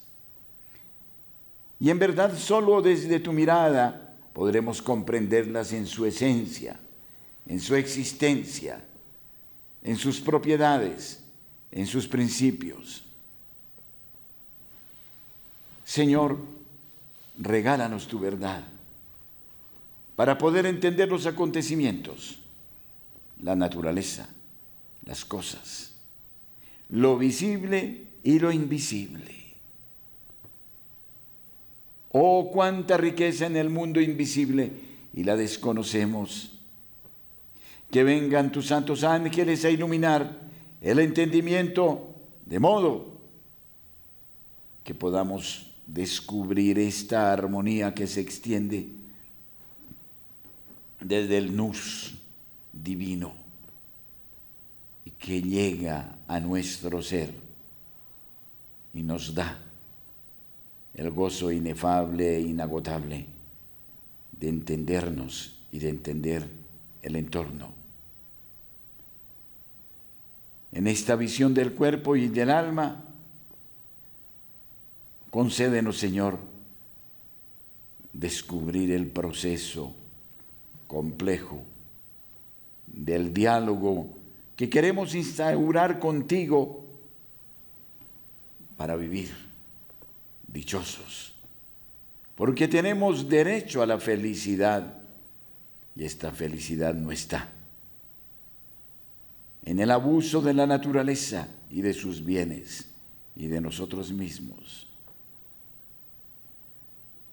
Y 1.78 1.90
en 1.90 2.00
verdad 2.00 2.38
solo 2.38 2.82
desde 2.82 3.20
tu 3.20 3.34
mirada 3.34 4.16
podremos 4.32 4.82
comprenderlas 4.82 5.74
en 5.74 5.86
su 5.86 6.06
esencia, 6.06 6.80
en 7.48 7.60
su 7.60 7.76
existencia, 7.76 8.82
en 9.84 9.98
sus 9.98 10.22
propiedades, 10.22 11.20
en 11.70 11.86
sus 11.86 12.08
principios. 12.08 13.04
Señor, 15.84 16.38
regálanos 17.40 18.08
tu 18.08 18.20
verdad 18.20 18.64
para 20.16 20.38
poder 20.38 20.66
entender 20.66 21.10
los 21.10 21.26
acontecimientos, 21.26 22.40
la 23.44 23.58
naturaleza, 23.58 24.30
las 25.06 25.26
cosas, 25.26 25.91
lo 26.92 27.18
visible 27.18 28.06
y 28.24 28.40
lo 28.40 28.52
invisible. 28.52 29.36
Oh, 32.12 32.52
cuánta 32.52 32.98
riqueza 32.98 33.46
en 33.46 33.56
el 33.56 33.70
mundo 33.70 34.02
invisible 34.02 34.72
y 35.14 35.24
la 35.24 35.38
desconocemos. 35.38 36.60
Que 37.90 38.04
vengan 38.04 38.52
tus 38.52 38.68
santos 38.68 39.04
ángeles 39.04 39.66
a 39.66 39.70
iluminar 39.70 40.40
el 40.82 41.00
entendimiento 41.00 42.14
de 42.46 42.60
modo 42.60 43.08
que 44.84 44.94
podamos 44.94 45.68
descubrir 45.88 46.80
esta 46.80 47.32
armonía 47.32 47.94
que 47.94 48.08
se 48.08 48.22
extiende 48.22 48.88
desde 51.00 51.38
el 51.38 51.56
nus 51.56 52.16
divino 52.72 53.41
que 55.22 55.42
llega 55.42 56.18
a 56.28 56.40
nuestro 56.40 57.02
ser 57.02 57.34
y 58.94 59.04
nos 59.04 59.34
da 59.34 59.60
el 60.96 61.12
gozo 61.12 61.52
inefable 61.52 62.38
e 62.38 62.42
inagotable 62.42 63.26
de 64.34 64.50
entendernos 64.50 65.60
y 65.72 65.80
de 65.80 65.90
entender 65.90 66.46
el 67.02 67.16
entorno. 67.16 67.72
En 70.74 70.88
esta 70.88 71.16
visión 71.16 71.54
del 71.54 71.74
cuerpo 71.74 72.16
y 72.16 72.28
del 72.28 72.50
alma, 72.50 73.06
Concédenos, 75.32 75.98
Señor, 75.98 76.38
descubrir 78.12 78.92
el 78.92 79.08
proceso 79.08 79.96
complejo 80.88 81.64
del 82.86 83.34
diálogo 83.34 84.10
que 84.56 84.70
queremos 84.70 85.16
instaurar 85.16 86.00
contigo 86.00 86.86
para 88.78 88.96
vivir 88.96 89.32
dichosos, 90.48 91.34
porque 92.36 92.68
tenemos 92.68 93.30
derecho 93.30 93.82
a 93.82 93.86
la 93.86 94.00
felicidad 94.00 94.98
y 95.96 96.04
esta 96.04 96.32
felicidad 96.32 96.94
no 96.94 97.12
está 97.12 97.50
en 99.64 99.80
el 99.80 99.92
abuso 99.92 100.42
de 100.42 100.54
la 100.54 100.66
naturaleza 100.66 101.48
y 101.70 101.82
de 101.82 101.94
sus 101.94 102.24
bienes 102.26 102.86
y 103.36 103.48
de 103.48 103.62
nosotros 103.62 104.12
mismos. 104.12 104.88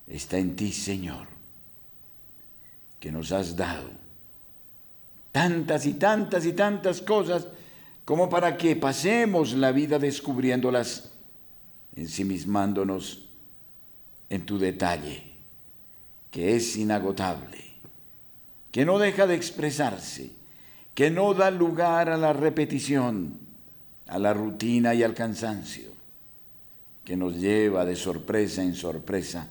Está 0.06 0.38
en 0.38 0.56
ti, 0.56 0.72
Señor, 0.72 1.26
que 3.00 3.12
nos 3.12 3.32
has 3.32 3.56
dado 3.56 3.90
tantas 5.32 5.86
y 5.86 5.94
tantas 5.94 6.46
y 6.46 6.52
tantas 6.52 7.02
cosas 7.02 7.46
como 8.04 8.30
para 8.30 8.56
que 8.56 8.74
pasemos 8.74 9.52
la 9.52 9.70
vida 9.70 9.98
descubriéndolas, 9.98 11.10
ensimismándonos 11.94 13.26
en 14.30 14.46
tu 14.46 14.58
detalle, 14.58 15.22
que 16.30 16.56
es 16.56 16.76
inagotable, 16.76 17.58
que 18.72 18.84
no 18.86 18.98
deja 18.98 19.26
de 19.26 19.34
expresarse, 19.34 20.30
que 20.94 21.10
no 21.10 21.34
da 21.34 21.50
lugar 21.50 22.08
a 22.08 22.16
la 22.16 22.32
repetición, 22.32 23.38
a 24.06 24.18
la 24.18 24.32
rutina 24.32 24.94
y 24.94 25.02
al 25.02 25.14
cansancio, 25.14 25.90
que 27.04 27.16
nos 27.16 27.36
lleva 27.36 27.84
de 27.84 27.96
sorpresa 27.96 28.62
en 28.62 28.74
sorpresa 28.74 29.48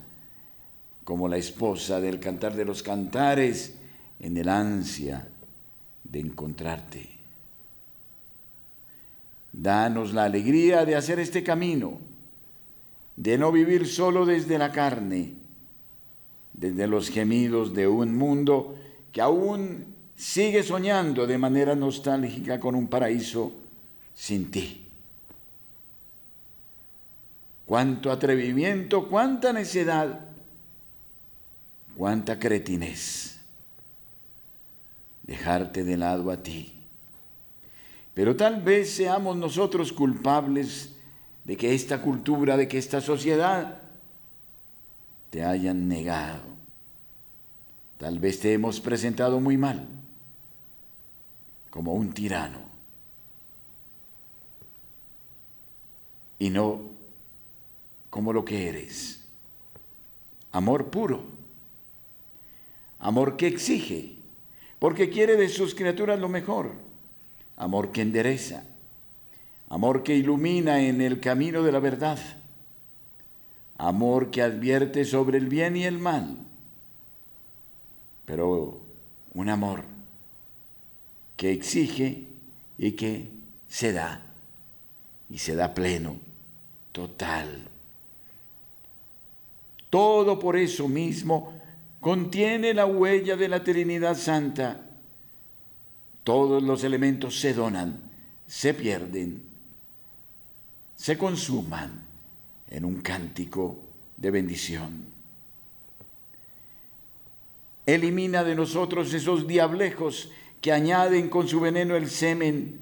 como 1.04 1.28
la 1.28 1.36
esposa 1.38 2.00
del 2.00 2.20
cantar 2.20 2.54
de 2.54 2.64
los 2.64 2.82
cantares, 2.82 3.74
en 4.20 4.36
el 4.36 4.48
ansia 4.48 5.26
de 6.10 6.20
encontrarte. 6.20 7.08
Danos 9.52 10.12
la 10.12 10.24
alegría 10.24 10.84
de 10.84 10.96
hacer 10.96 11.18
este 11.18 11.42
camino, 11.42 11.98
de 13.16 13.38
no 13.38 13.50
vivir 13.50 13.86
solo 13.86 14.26
desde 14.26 14.58
la 14.58 14.72
carne, 14.72 15.34
desde 16.52 16.86
los 16.86 17.08
gemidos 17.08 17.74
de 17.74 17.86
un 17.88 18.16
mundo 18.16 18.76
que 19.12 19.20
aún 19.20 19.86
sigue 20.16 20.62
soñando 20.62 21.26
de 21.26 21.38
manera 21.38 21.74
nostálgica 21.74 22.58
con 22.60 22.74
un 22.74 22.88
paraíso 22.88 23.52
sin 24.14 24.50
ti. 24.50 24.84
Cuánto 27.66 28.10
atrevimiento, 28.10 29.08
cuánta 29.08 29.52
necedad, 29.52 30.20
cuánta 31.96 32.38
cretinez. 32.38 33.37
Dejarte 35.28 35.84
de 35.84 35.96
lado 35.96 36.32
a 36.32 36.42
ti. 36.42 36.74
Pero 38.14 38.34
tal 38.34 38.60
vez 38.62 38.90
seamos 38.90 39.36
nosotros 39.36 39.92
culpables 39.92 40.90
de 41.44 41.56
que 41.56 41.72
esta 41.72 42.02
cultura, 42.02 42.56
de 42.56 42.66
que 42.66 42.78
esta 42.78 43.00
sociedad 43.00 43.80
te 45.30 45.44
hayan 45.44 45.86
negado. 45.86 46.42
Tal 47.98 48.18
vez 48.18 48.40
te 48.40 48.52
hemos 48.52 48.80
presentado 48.80 49.38
muy 49.40 49.56
mal, 49.56 49.86
como 51.70 51.94
un 51.94 52.12
tirano. 52.12 52.58
Y 56.38 56.50
no 56.50 56.80
como 58.10 58.32
lo 58.32 58.44
que 58.44 58.68
eres. 58.68 59.20
Amor 60.52 60.90
puro. 60.90 61.22
Amor 62.98 63.36
que 63.36 63.46
exige, 63.46 64.17
porque 64.78 65.10
quiere 65.10 65.36
de 65.36 65.48
sus 65.48 65.74
criaturas 65.74 66.18
lo 66.18 66.28
mejor 66.28 66.72
amor 67.58 67.90
que 67.90 68.02
endereza, 68.02 68.64
amor 69.68 70.04
que 70.04 70.14
ilumina 70.14 70.80
en 70.82 71.00
el 71.00 71.20
camino 71.20 71.62
de 71.62 71.72
la 71.72 71.80
verdad, 71.80 72.18
amor 73.76 74.30
que 74.30 74.42
advierte 74.42 75.04
sobre 75.04 75.38
el 75.38 75.46
bien 75.46 75.76
y 75.76 75.84
el 75.84 75.98
mal, 75.98 76.38
pero 78.24 78.80
un 79.34 79.48
amor 79.48 79.82
que 81.36 81.52
exige 81.52 82.24
y 82.78 82.92
que 82.92 83.28
se 83.68 83.92
da, 83.92 84.22
y 85.28 85.38
se 85.38 85.56
da 85.56 85.74
pleno, 85.74 86.16
total. 86.92 87.66
Todo 89.90 90.38
por 90.38 90.56
eso 90.56 90.86
mismo 90.86 91.57
contiene 92.00 92.74
la 92.74 92.86
huella 92.86 93.36
de 93.36 93.48
la 93.48 93.62
Trinidad 93.64 94.16
Santa 94.16 94.84
todos 96.28 96.62
los 96.62 96.84
elementos 96.84 97.40
se 97.40 97.54
donan, 97.54 97.98
se 98.46 98.74
pierden, 98.74 99.40
se 100.94 101.16
consuman 101.16 102.02
en 102.68 102.84
un 102.84 103.00
cántico 103.00 103.78
de 104.14 104.30
bendición. 104.30 105.06
Elimina 107.86 108.44
de 108.44 108.54
nosotros 108.54 109.14
esos 109.14 109.48
diablejos 109.48 110.30
que 110.60 110.70
añaden 110.70 111.30
con 111.30 111.48
su 111.48 111.60
veneno 111.60 111.96
el 111.96 112.10
semen 112.10 112.78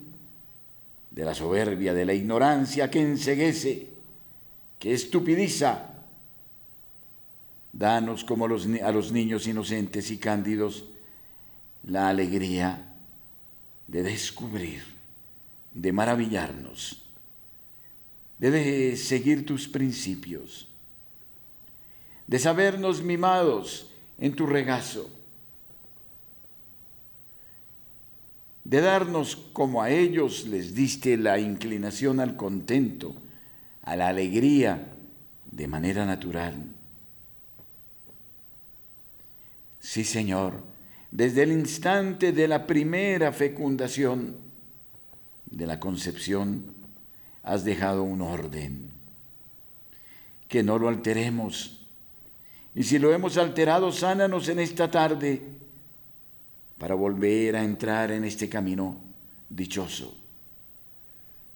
de 1.13 1.25
la 1.25 1.33
soberbia, 1.33 1.95
de 1.95 2.05
la 2.05 2.15
ignorancia 2.15 2.91
que 2.91 3.01
enseguece, 3.01 3.87
que 4.81 4.93
estupidiza. 4.93 5.96
Danos 7.79 8.25
como 8.25 8.47
a 8.47 8.93
los 8.93 9.13
niños 9.13 9.47
inocentes 9.47 10.11
y 10.11 10.17
cándidos 10.17 10.87
la 11.85 12.09
alegría 12.09 12.95
de 13.87 14.03
descubrir, 14.03 14.83
de 15.75 15.93
maravillarnos, 15.93 17.03
de 18.39 18.97
seguir 18.97 19.45
tus 19.45 19.69
principios, 19.69 20.69
de 22.27 22.39
sabernos 22.39 23.03
mimados 23.03 23.91
en 24.19 24.35
tu 24.35 24.47
regazo, 24.47 25.11
de 28.65 28.81
darnos 28.81 29.37
como 29.53 29.83
a 29.83 29.91
ellos 29.91 30.47
les 30.47 30.75
diste 30.75 31.19
la 31.19 31.39
inclinación 31.39 32.21
al 32.21 32.37
contento, 32.37 33.15
a 33.83 33.97
la 33.97 34.09
alegría 34.09 34.95
de 35.45 35.69
manera 35.69 36.07
natural. 36.07 36.76
Sí, 39.87 40.03
Señor, 40.03 40.65
desde 41.13 41.45
el 41.45 41.53
instante 41.53 42.33
de 42.33 42.49
la 42.49 42.67
primera 42.67 43.33
fecundación, 43.33 44.35
de 45.49 45.65
la 45.65 45.79
concepción, 45.79 46.65
has 47.45 47.65
dejado 47.65 48.03
un 48.03 48.21
orden. 48.21 48.91
Que 50.49 50.65
no 50.65 50.81
lo 50.81 50.89
alteremos. 50.89 51.87
Y 52.75 52.83
si 52.83 52.99
lo 52.99 53.15
hemos 53.15 53.37
alterado, 53.37 53.93
sánanos 53.93 54.49
en 54.49 54.59
esta 54.59 54.91
tarde 54.91 55.41
para 56.79 56.97
volver 56.97 57.55
a 57.55 57.63
entrar 57.63 58.11
en 58.11 58.25
este 58.25 58.49
camino 58.49 58.99
dichoso, 59.49 60.17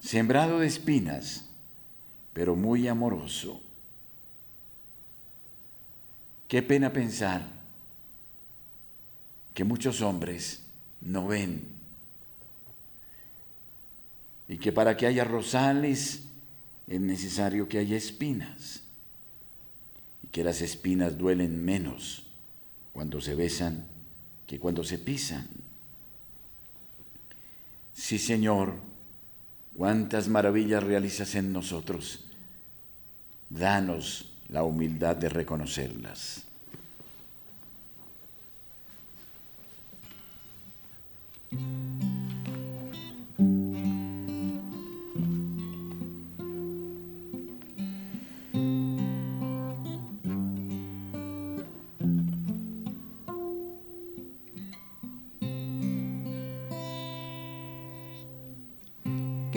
sembrado 0.01 0.61
de 0.61 0.69
espinas, 0.69 1.47
pero 2.33 2.55
muy 2.55 2.87
amoroso. 2.87 3.61
Qué 6.47 6.63
pena 6.63 6.93
pensar 6.93 7.60
que 9.55 9.65
muchos 9.65 10.01
hombres 10.01 10.61
no 11.01 11.27
ven. 11.27 11.65
Y 14.49 14.59
que 14.59 14.73
para 14.73 14.97
que 14.97 15.07
haya 15.07 15.25
rosales 15.25 16.23
es 16.89 17.01
necesario 17.01 17.69
que 17.69 17.79
haya 17.79 17.97
espinas. 17.97 18.83
Y 20.23 20.29
que 20.29 20.45
las 20.45 20.61
espinas 20.61 21.17
duelen 21.17 21.65
menos 21.65 22.25
cuando 22.93 23.21
se 23.21 23.35
besan 23.35 23.85
que 24.51 24.59
cuando 24.59 24.83
se 24.83 24.99
pisan. 24.99 25.47
Sí, 27.95 28.19
Señor, 28.19 28.75
cuántas 29.77 30.27
maravillas 30.27 30.83
realizas 30.83 31.37
en 31.37 31.53
nosotros. 31.53 32.25
Danos 33.49 34.33
la 34.49 34.65
humildad 34.65 35.15
de 35.15 35.29
reconocerlas. 35.29 36.43
¿Qué 41.51 41.59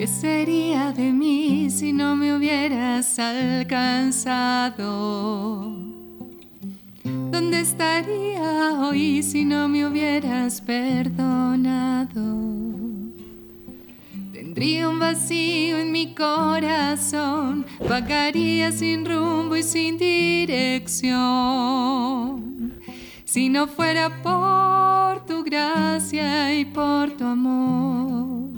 sería 0.08 0.90
de 0.92 1.12
mí 1.12 1.70
si 1.70 1.92
no 1.92 2.16
me 2.16 2.34
hubieras 2.36 3.16
alcanzado? 3.20 4.84
¿Dónde 7.34 7.62
estaría 7.62 8.78
hoy 8.78 9.20
si 9.24 9.44
no 9.44 9.66
me 9.66 9.84
hubieras 9.84 10.60
perdonado? 10.60 12.22
Tendría 14.32 14.88
un 14.88 15.00
vacío 15.00 15.78
en 15.78 15.90
mi 15.90 16.14
corazón, 16.14 17.66
vagaría 17.88 18.70
sin 18.70 19.04
rumbo 19.04 19.56
y 19.56 19.64
sin 19.64 19.98
dirección. 19.98 21.10
Si 23.24 23.48
no 23.48 23.66
fuera 23.66 24.22
por 24.22 25.26
tu 25.26 25.42
gracia 25.42 26.56
y 26.56 26.64
por 26.64 27.10
tu 27.16 27.24
amor. 27.24 28.48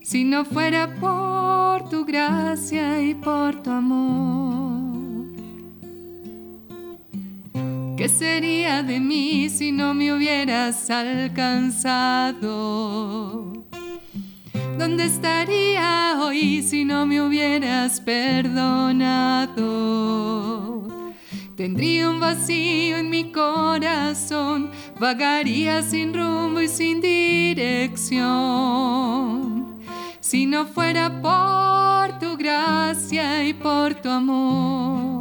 Si 0.00 0.24
no 0.24 0.46
fuera 0.46 0.94
por 0.94 1.90
tu 1.90 2.06
gracia 2.06 3.02
y 3.02 3.14
por 3.14 3.62
tu 3.62 3.68
amor. 3.70 4.79
¿Qué 8.00 8.08
sería 8.08 8.82
de 8.82 8.98
mí 8.98 9.50
si 9.50 9.70
no 9.72 9.92
me 9.92 10.10
hubieras 10.14 10.88
alcanzado? 10.88 12.42
¿Dónde 14.78 15.04
estaría 15.04 16.16
hoy 16.18 16.62
si 16.62 16.86
no 16.86 17.04
me 17.04 17.20
hubieras 17.20 18.00
perdonado? 18.00 19.28
Tendría 21.58 22.08
un 22.08 22.20
vacío 22.20 22.96
en 22.96 23.10
mi 23.10 23.30
corazón, 23.32 24.70
vagaría 24.98 25.82
sin 25.82 26.14
rumbo 26.14 26.62
y 26.62 26.68
sin 26.68 27.02
dirección. 27.02 28.18
Si 30.20 30.46
no 30.46 30.64
fuera 30.64 31.20
por 31.20 32.18
tu 32.18 32.38
gracia 32.38 33.44
y 33.44 33.52
por 33.52 33.92
tu 33.92 34.08
amor 34.08 35.19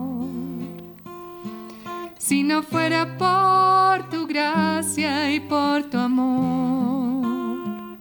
si 2.29 2.43
no 2.43 2.61
fuera 2.61 3.17
por 3.17 4.07
tu 4.11 4.27
gracia 4.27 5.33
y 5.33 5.39
por 5.39 5.89
tu 5.89 5.97
amor. 5.97 7.97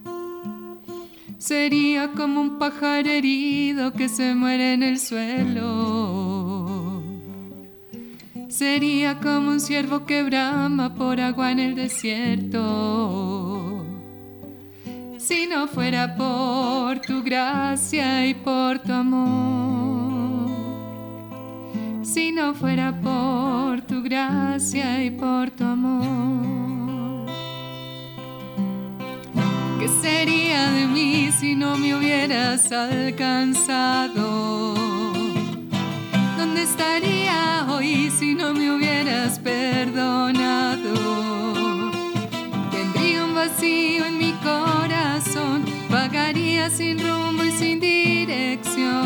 Sería 1.38 2.12
como 2.12 2.42
un 2.42 2.58
pájaro 2.58 3.08
herido 3.08 3.94
que 3.94 4.10
se 4.10 4.34
muere 4.34 4.74
en 4.74 4.82
el 4.82 4.98
suelo. 4.98 7.02
Sería 8.50 9.18
como 9.18 9.52
un 9.52 9.60
ciervo 9.60 10.04
que 10.04 10.22
brama 10.22 10.94
por 10.94 11.18
agua 11.22 11.50
en 11.50 11.60
el 11.60 11.74
desierto. 11.74 13.86
Si 15.16 15.46
no 15.46 15.68
fuera 15.68 16.16
por 16.16 17.00
tu 17.00 17.22
gracia 17.22 18.26
y 18.26 18.34
por 18.34 18.78
tu 18.80 18.92
amor. 18.92 20.50
Si 22.02 22.30
no 22.30 22.52
fuera 22.52 22.92
por 23.00 23.88
gracia 24.02 25.04
y 25.04 25.11
por 25.11 25.50
tu 25.50 25.64
amor. 25.64 27.26
¿Qué 29.78 29.88
sería 29.88 30.70
de 30.72 30.87
mí 30.87 31.30
si 31.32 31.54
no 31.54 31.76
me 31.76 31.94
hubieras 31.94 32.70
alcanzado? 32.72 34.18
¿Dónde 36.37 36.62
estaría 36.62 37.66
hoy 37.70 38.11
si 38.11 38.34
no 38.34 38.52
me 38.52 38.72
hubieras 38.72 39.38
perdonado? 39.38 40.94
Tendría 42.70 43.24
un 43.24 43.34
vacío 43.34 44.04
en 44.06 44.18
mi 44.18 44.32
corazón, 44.42 45.64
vagaría 45.90 46.70
sin 46.70 46.98
rumbo 46.98 47.44
y 47.44 47.52
sin 47.52 47.80
dirección. 47.80 48.98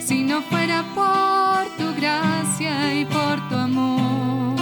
Si 0.00 0.22
no 0.22 0.42
fuera 0.42 0.84
por 0.94 1.81
gracia 2.02 3.00
y 3.00 3.04
por 3.04 3.48
tu 3.48 3.54
amor. 3.54 4.58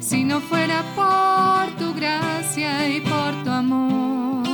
Si 0.00 0.22
no 0.24 0.40
fuera 0.40 0.82
por 0.94 1.64
tu 1.78 1.94
gracia 1.94 2.88
y 2.94 3.00
por 3.00 3.30
tu 3.44 3.50
amor. 3.50 4.46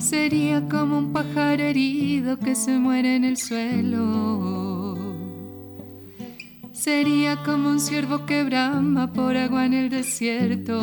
Sería 0.00 0.68
como 0.68 0.98
un 0.98 1.12
pájaro 1.12 1.62
herido 1.62 2.38
que 2.38 2.54
se 2.56 2.78
muere 2.78 3.16
en 3.16 3.24
el 3.24 3.36
suelo. 3.36 4.98
Sería 6.72 7.36
como 7.44 7.68
un 7.68 7.78
ciervo 7.78 8.26
que 8.26 8.42
brama 8.42 9.12
por 9.12 9.36
agua 9.36 9.64
en 9.64 9.74
el 9.74 9.88
desierto. 9.90 10.74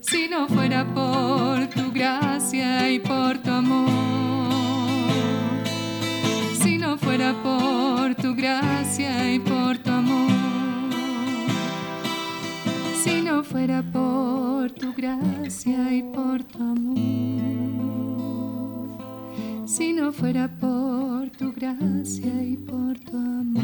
Si 0.00 0.28
no 0.28 0.48
fuera 0.48 0.86
por 0.94 1.66
tu 1.68 1.92
gracia 1.92 2.90
y 2.90 2.98
por 3.00 3.36
tu 3.38 3.50
amor. 3.50 4.07
Por 7.42 8.14
tu 8.14 8.34
gracia 8.34 9.34
y 9.34 9.40
por 9.40 9.78
tu 9.78 9.90
amor. 9.90 10.30
Si 13.02 13.22
no 13.22 13.42
fuera 13.42 13.82
por 13.82 14.70
tu 14.70 14.94
gracia 14.94 15.92
y 15.92 16.02
por 16.02 16.44
tu 16.44 16.62
amor. 16.62 16.98
Si 19.66 19.92
no 19.92 20.12
fuera 20.12 20.48
por 20.48 21.30
tu 21.30 21.52
gracia 21.52 22.42
y 22.42 22.56
por 22.56 22.98
tu 23.00 23.16
amor. 23.16 23.58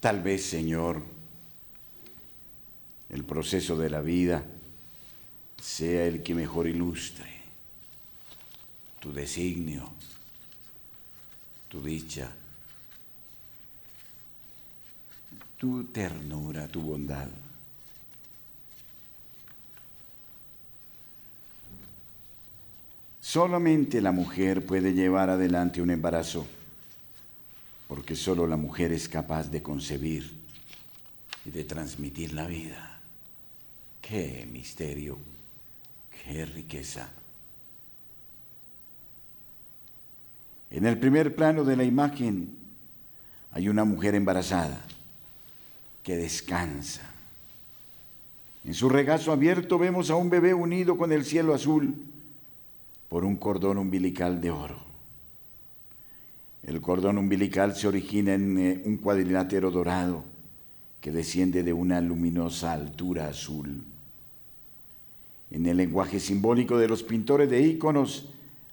Tal 0.00 0.20
vez, 0.20 0.44
Señor, 0.44 1.02
el 3.08 3.22
proceso 3.24 3.76
de 3.76 3.90
la 3.90 4.00
vida 4.00 4.42
sea 5.60 6.06
el 6.06 6.22
que 6.22 6.34
mejor 6.34 6.66
ilustre 6.66 7.40
tu 9.00 9.12
designio, 9.12 9.90
tu 11.68 11.82
dicha, 11.82 12.30
tu 15.56 15.84
ternura, 15.84 16.68
tu 16.68 16.82
bondad. 16.82 17.28
Solamente 23.20 24.00
la 24.00 24.12
mujer 24.12 24.66
puede 24.66 24.92
llevar 24.92 25.30
adelante 25.30 25.80
un 25.80 25.90
embarazo, 25.90 26.46
porque 27.88 28.16
solo 28.16 28.46
la 28.46 28.56
mujer 28.56 28.92
es 28.92 29.08
capaz 29.08 29.50
de 29.50 29.62
concebir 29.62 30.32
y 31.44 31.50
de 31.50 31.64
transmitir 31.64 32.32
la 32.32 32.46
vida. 32.46 32.98
Qué 34.02 34.48
misterio, 34.50 35.16
qué 36.30 36.46
riqueza. 36.46 37.08
En 40.70 40.86
el 40.86 40.98
primer 40.98 41.34
plano 41.34 41.64
de 41.64 41.76
la 41.76 41.82
imagen 41.82 42.56
hay 43.50 43.68
una 43.68 43.84
mujer 43.84 44.14
embarazada 44.14 44.80
que 46.04 46.16
descansa. 46.16 47.02
En 48.64 48.74
su 48.74 48.88
regazo 48.88 49.32
abierto 49.32 49.78
vemos 49.78 50.10
a 50.10 50.14
un 50.14 50.30
bebé 50.30 50.54
unido 50.54 50.96
con 50.96 51.10
el 51.10 51.24
cielo 51.24 51.52
azul 51.52 51.96
por 53.08 53.24
un 53.24 53.36
cordón 53.36 53.78
umbilical 53.78 54.40
de 54.40 54.52
oro. 54.52 54.78
El 56.62 56.80
cordón 56.80 57.18
umbilical 57.18 57.74
se 57.74 57.88
origina 57.88 58.34
en 58.34 58.58
eh, 58.58 58.82
un 58.84 58.98
cuadrilátero 58.98 59.72
dorado 59.72 60.22
que 61.00 61.10
desciende 61.10 61.64
de 61.64 61.72
una 61.72 62.00
luminosa 62.00 62.72
altura 62.72 63.28
azul. 63.28 63.82
En 65.50 65.66
el 65.66 65.76
lenguaje 65.76 66.20
simbólico 66.20 66.78
de 66.78 66.88
los 66.88 67.02
pintores 67.02 67.50
de 67.50 67.60
íconos, 67.62 68.28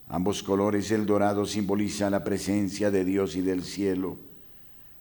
ambos 0.10 0.44
colores, 0.44 0.92
el 0.92 1.06
dorado 1.06 1.46
simboliza 1.46 2.10
la 2.10 2.24
presencia 2.24 2.92
de 2.92 3.04
Dios 3.04 3.36
y 3.36 3.42
del 3.42 3.64
cielo, 3.64 4.18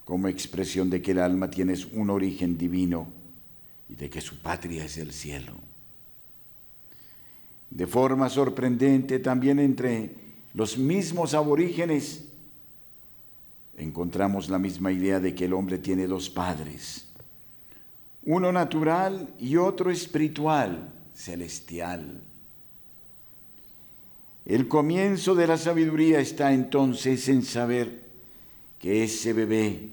como 0.04 0.28
expresión 0.28 0.88
de 0.88 1.02
que 1.02 1.10
el 1.10 1.18
alma 1.18 1.50
tiene 1.50 1.74
un 1.92 2.10
origen 2.10 2.56
divino 2.56 3.08
y 3.88 3.94
de 3.94 4.08
que 4.08 4.20
su 4.20 4.40
patria 4.40 4.84
es 4.84 4.96
el 4.96 5.12
cielo. 5.12 5.52
De 7.70 7.86
forma 7.86 8.30
sorprendente, 8.30 9.18
también 9.18 9.58
entre 9.58 10.10
los 10.54 10.78
mismos 10.78 11.34
aborígenes 11.34 12.24
encontramos 13.76 14.48
la 14.48 14.58
misma 14.58 14.90
idea 14.92 15.20
de 15.20 15.34
que 15.34 15.44
el 15.44 15.52
hombre 15.52 15.78
tiene 15.78 16.06
dos 16.06 16.30
padres, 16.30 17.06
uno 18.24 18.50
natural 18.50 19.28
y 19.38 19.56
otro 19.56 19.90
espiritual, 19.90 20.92
celestial. 21.16 22.20
El 24.44 24.68
comienzo 24.68 25.34
de 25.34 25.46
la 25.46 25.56
sabiduría 25.56 26.20
está 26.20 26.52
entonces 26.52 27.28
en 27.28 27.42
saber 27.42 28.00
que 28.78 29.02
ese 29.02 29.32
bebé 29.32 29.88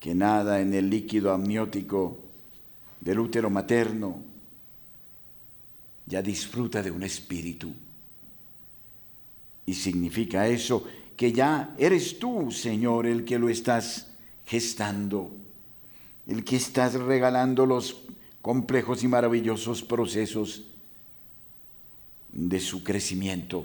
que 0.00 0.16
nada 0.16 0.60
en 0.60 0.74
el 0.74 0.90
líquido 0.90 1.32
amniótico 1.32 2.18
del 3.00 3.20
útero 3.20 3.50
materno 3.50 4.20
ya 6.06 6.20
disfruta 6.20 6.82
de 6.82 6.90
un 6.90 7.04
espíritu. 7.04 7.72
Y 9.64 9.74
significa 9.74 10.48
eso 10.48 10.84
que 11.16 11.30
ya 11.32 11.76
eres 11.78 12.18
tú, 12.18 12.50
Señor, 12.50 13.06
el 13.06 13.24
que 13.24 13.38
lo 13.38 13.48
estás 13.48 14.08
gestando, 14.44 15.30
el 16.26 16.42
que 16.42 16.56
estás 16.56 16.94
regalando 16.94 17.64
los 17.64 18.02
complejos 18.42 19.02
y 19.04 19.08
maravillosos 19.08 19.82
procesos 19.82 20.64
de 22.32 22.60
su 22.60 22.82
crecimiento, 22.82 23.64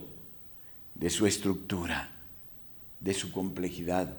de 0.96 1.10
su 1.10 1.26
estructura, 1.26 2.10
de 3.00 3.14
su 3.14 3.32
complejidad, 3.32 4.16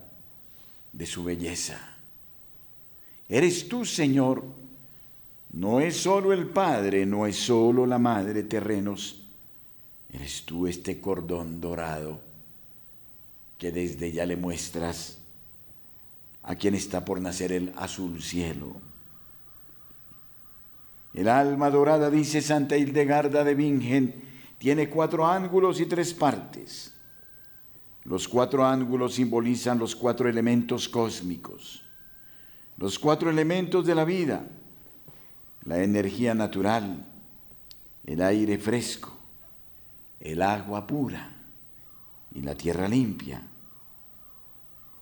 de 0.92 1.06
su 1.06 1.22
belleza. 1.22 1.78
Eres 3.28 3.68
tú, 3.68 3.84
Señor, 3.84 4.44
no 5.52 5.80
es 5.80 5.96
solo 5.96 6.32
el 6.32 6.46
Padre, 6.46 7.06
no 7.06 7.26
es 7.26 7.36
solo 7.36 7.86
la 7.86 7.98
Madre 7.98 8.42
terrenos, 8.42 9.22
eres 10.12 10.42
tú 10.44 10.66
este 10.66 11.00
cordón 11.00 11.60
dorado 11.60 12.20
que 13.58 13.72
desde 13.72 14.12
ya 14.12 14.24
le 14.24 14.36
muestras 14.36 15.18
a 16.42 16.54
quien 16.54 16.74
está 16.74 17.04
por 17.04 17.20
nacer 17.20 17.52
el 17.52 17.72
azul 17.76 18.22
cielo. 18.22 18.87
El 21.18 21.26
alma 21.26 21.68
dorada, 21.68 22.10
dice 22.10 22.40
Santa 22.40 22.76
Hildegarda 22.76 23.42
de 23.42 23.56
Bingen, 23.56 24.22
tiene 24.56 24.88
cuatro 24.88 25.26
ángulos 25.26 25.80
y 25.80 25.86
tres 25.86 26.14
partes. 26.14 26.94
Los 28.04 28.28
cuatro 28.28 28.64
ángulos 28.64 29.14
simbolizan 29.14 29.80
los 29.80 29.96
cuatro 29.96 30.28
elementos 30.28 30.88
cósmicos, 30.88 31.82
los 32.76 33.00
cuatro 33.00 33.30
elementos 33.30 33.84
de 33.84 33.96
la 33.96 34.04
vida, 34.04 34.46
la 35.64 35.82
energía 35.82 36.34
natural, 36.34 37.04
el 38.06 38.22
aire 38.22 38.56
fresco, 38.56 39.12
el 40.20 40.40
agua 40.40 40.86
pura 40.86 41.30
y 42.32 42.42
la 42.42 42.54
tierra 42.54 42.86
limpia, 42.86 43.42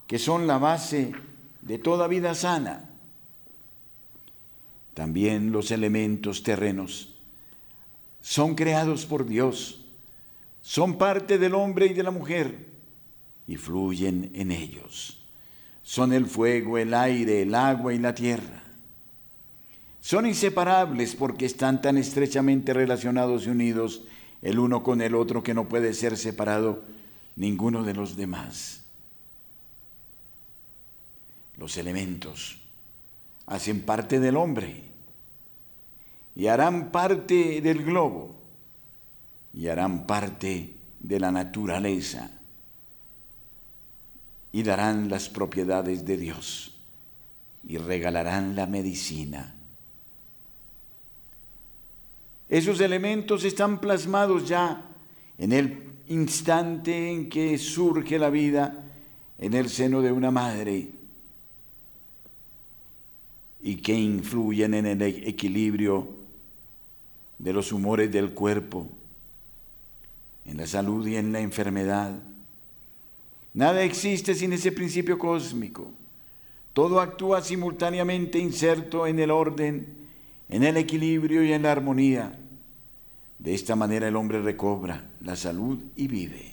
que 0.07 0.19
son 0.19 0.47
la 0.47 0.57
base 0.57 1.13
de 1.61 1.77
toda 1.79 2.09
vida 2.09 2.35
sana. 2.35 2.96
También 4.97 5.53
los 5.53 5.73
elementos 5.73 6.43
terrenos 6.43 7.11
son 8.23 8.55
creados 8.55 9.05
por 9.05 9.27
Dios, 9.27 9.85
son 10.63 10.97
parte 10.97 11.37
del 11.37 11.55
hombre 11.55 11.85
y 11.85 11.93
de 11.93 12.03
la 12.03 12.11
mujer 12.11 12.67
y 13.47 13.57
fluyen 13.57 14.31
en 14.33 14.51
ellos. 14.51 15.19
Son 15.83 16.15
el 16.15 16.25
fuego, 16.25 16.79
el 16.79 16.95
aire, 16.95 17.43
el 17.43 17.55
agua 17.55 17.93
y 17.93 17.99
la 17.99 18.15
tierra. 18.15 18.63
Son 20.01 20.25
inseparables 20.25 21.15
porque 21.15 21.45
están 21.45 21.83
tan 21.83 21.99
estrechamente 21.99 22.73
relacionados 22.73 23.45
y 23.45 23.51
unidos 23.51 24.01
el 24.41 24.59
uno 24.59 24.83
con 24.83 25.03
el 25.03 25.15
otro 25.15 25.43
que 25.43 25.53
no 25.53 25.69
puede 25.69 25.93
ser 25.93 26.17
separado 26.17 26.85
ninguno 27.37 27.83
de 27.83 27.93
los 27.93 28.17
demás. 28.17 28.81
Los 31.59 31.77
elementos 31.77 32.61
hacen 33.47 33.83
parte 33.83 34.21
del 34.21 34.37
hombre 34.37 34.83
y 36.35 36.49
harán 36.49 36.91
parte 36.91 37.61
del 37.61 37.85
globo 37.85 38.35
y 39.55 39.69
harán 39.69 40.07
parte 40.07 40.75
de 41.01 41.21
la 41.21 41.31
naturaleza 41.31 42.31
y 44.53 44.63
darán 44.63 45.09
las 45.09 45.29
propiedades 45.29 46.05
de 46.05 46.17
Dios 46.17 46.75
y 47.67 47.79
regalarán 47.79 48.55
la 48.57 48.67
medicina. 48.67 49.55
Esos 52.49 52.81
elementos 52.81 53.45
están 53.45 53.81
plasmados 53.81 54.49
ya 54.49 54.83
en 55.39 55.53
el 55.53 55.93
instante 56.09 57.11
en 57.11 57.29
que 57.29 57.59
surge 57.59 58.19
la 58.19 58.31
vida 58.31 58.85
en 59.39 59.55
el 59.55 59.69
seno 59.69 60.01
de 60.01 60.13
una 60.13 60.31
madre 60.31 60.91
y 63.67 63.79
que 63.79 63.95
influyen 63.95 64.75
en 64.75 64.87
el 64.87 65.03
equilibrio 65.03 66.07
de 67.37 67.53
los 67.53 67.73
humores 67.73 68.13
del 68.13 68.31
cuerpo, 68.31 68.87
en 70.45 70.59
la 70.59 70.69
salud 70.69 71.05
y 71.05 71.17
en 71.17 71.33
la 71.33 71.41
enfermedad. 71.41 72.17
Nada 73.55 73.83
existe 73.83 74.37
sin 74.37 74.53
ese 74.53 74.71
principio 74.71 75.19
cósmico. 75.19 75.91
Todo 76.75 77.01
actúa 77.01 77.43
simultáneamente 77.43 78.39
inserto 78.39 79.05
en 79.05 79.19
el 79.19 79.33
orden, 79.33 79.85
en 80.49 80.63
el 80.63 80.77
equilibrio 80.77 81.43
y 81.43 81.53
en 81.53 81.63
la 81.63 81.73
armonía. 81.73 82.39
De 83.41 83.53
esta 83.53 83.75
manera 83.75 84.07
el 84.07 84.15
hombre 84.15 84.41
recobra 84.43 85.11
la 85.23 85.35
salud 85.35 85.77
y 85.97 86.07
vive. 86.07 86.53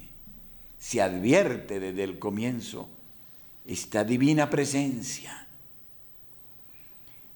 Se 0.79 0.99
advierte 0.99 1.79
desde 1.79 2.05
el 2.05 2.17
comienzo 2.17 2.89
esta 3.67 4.03
divina 4.03 4.49
presencia 4.49 5.42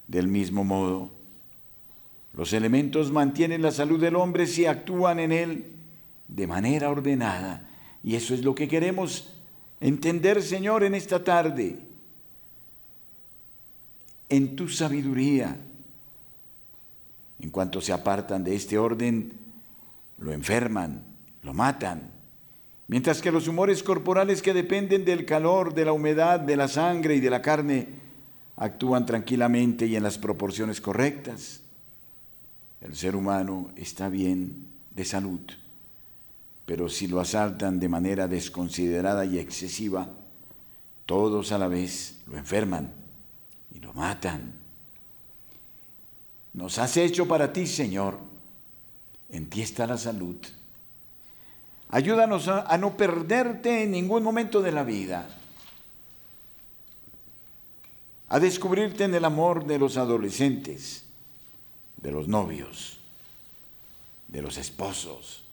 del 0.08 0.28
mismo 0.28 0.64
modo, 0.64 1.12
los 2.34 2.54
elementos 2.54 3.12
mantienen 3.12 3.64
la 3.64 3.72
salud 3.72 4.00
del 4.00 4.16
hombre 4.16 4.46
si 4.46 4.66
actúan 4.68 5.20
en 5.20 5.32
él 5.32 5.66
de 6.28 6.46
manera 6.46 6.90
ordenada. 6.90 7.68
Y 8.04 8.16
eso 8.16 8.36
es 8.36 8.44
lo 8.44 8.54
que 8.54 8.68
queremos 8.68 9.34
entender, 9.82 10.44
Señor, 10.44 10.84
en 10.84 10.94
esta 10.94 11.24
tarde. 11.24 11.80
En 14.30 14.56
tu 14.56 14.70
sabiduría, 14.70 15.58
en 17.40 17.50
cuanto 17.50 17.82
se 17.82 17.92
apartan 17.92 18.44
de 18.44 18.56
este 18.56 18.78
orden, 18.78 19.34
lo 20.20 20.32
enferman, 20.32 21.02
lo 21.42 21.54
matan. 21.54 22.12
Mientras 22.88 23.22
que 23.22 23.32
los 23.32 23.48
humores 23.48 23.84
corporales 23.84 24.42
que 24.42 24.54
dependen 24.54 25.06
del 25.06 25.26
calor, 25.26 25.74
de 25.74 25.86
la 25.86 25.92
humedad, 25.92 26.40
de 26.40 26.56
la 26.56 26.68
sangre 26.68 27.16
y 27.16 27.20
de 27.20 27.30
la 27.30 27.42
carne, 27.42 27.88
actúan 28.58 29.06
tranquilamente 29.06 29.86
y 29.86 29.96
en 29.96 30.04
las 30.04 30.18
proporciones 30.18 30.82
correctas, 30.82 31.62
el 32.82 32.96
ser 32.96 33.16
humano 33.16 33.70
está 33.76 34.10
bien 34.10 34.66
de 34.92 35.06
salud. 35.06 35.40
Pero 36.66 36.90
si 36.90 37.08
lo 37.08 37.20
asaltan 37.20 37.80
de 37.80 37.88
manera 37.88 38.28
desconsiderada 38.28 39.26
y 39.26 39.40
excesiva, 39.40 40.10
todos 41.06 41.52
a 41.52 41.58
la 41.58 41.68
vez 41.68 42.16
lo 42.28 42.38
enferman 42.38 42.92
y 43.74 43.80
lo 43.80 43.94
matan. 43.94 44.52
Nos 46.54 46.80
has 46.80 46.98
hecho 46.98 47.28
para 47.28 47.54
ti, 47.54 47.68
Señor. 47.68 48.18
En 49.30 49.50
ti 49.50 49.62
está 49.62 49.86
la 49.86 49.98
salud. 49.98 50.36
Ayúdanos 51.90 52.48
a, 52.48 52.78
no 52.78 52.98
perderte 52.98 53.84
en 53.84 53.92
ningún 53.92 54.24
momento 54.24 54.62
de 54.62 54.72
la 54.72 54.84
vida 54.84 55.30
a 58.30 58.40
descubrirte 58.40 59.06
en 59.06 59.16
el 59.16 59.26
amor 59.26 59.66
de 59.66 59.80
los 59.80 59.98
adolescentes, 59.98 61.04
de 61.98 62.12
los 62.12 62.28
novios, 62.28 63.00
de 64.28 64.42
los 64.42 64.58
esposos, 64.58 65.44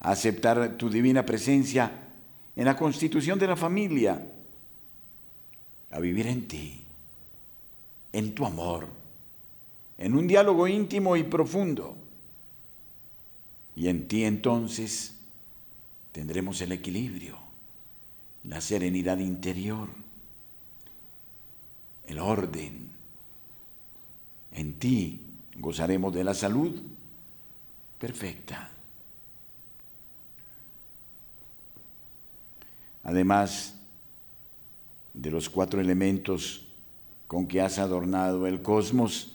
a 0.00 0.10
aceptar 0.10 0.76
tu 0.76 0.90
divina 0.90 1.24
presencia 1.24 1.90
en 2.56 2.66
la 2.66 2.76
constitución 2.76 3.38
de 3.38 3.46
la 3.46 3.56
familia, 3.56 4.22
a 5.90 5.98
vivir 5.98 6.26
en 6.26 6.46
ti, 6.46 6.84
en 8.12 8.34
tu 8.34 8.44
amor, 8.44 8.86
en 9.96 10.14
un 10.14 10.26
diálogo 10.26 10.68
íntimo 10.68 11.16
y 11.16 11.22
profundo. 11.22 11.96
Y 13.76 13.88
en 13.88 14.06
ti 14.06 14.24
entonces 14.24 15.14
tendremos 16.12 16.60
el 16.60 16.72
equilibrio, 16.72 17.38
la 18.44 18.60
serenidad 18.60 19.18
interior 19.18 20.03
el 22.06 22.18
orden. 22.18 22.88
En 24.52 24.74
ti 24.74 25.20
gozaremos 25.56 26.14
de 26.14 26.24
la 26.24 26.34
salud 26.34 26.80
perfecta. 27.98 28.70
Además 33.02 33.74
de 35.12 35.30
los 35.30 35.48
cuatro 35.48 35.80
elementos 35.80 36.66
con 37.26 37.46
que 37.46 37.60
has 37.60 37.78
adornado 37.78 38.46
el 38.46 38.62
cosmos, 38.62 39.32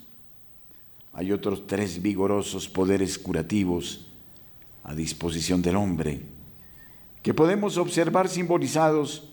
hay 1.13 1.31
otros 1.31 1.67
tres 1.67 2.01
vigorosos 2.01 2.69
poderes 2.69 3.17
curativos 3.17 4.05
a 4.83 4.95
disposición 4.95 5.61
del 5.61 5.75
hombre, 5.75 6.21
que 7.21 7.33
podemos 7.33 7.77
observar 7.77 8.29
simbolizados 8.29 9.29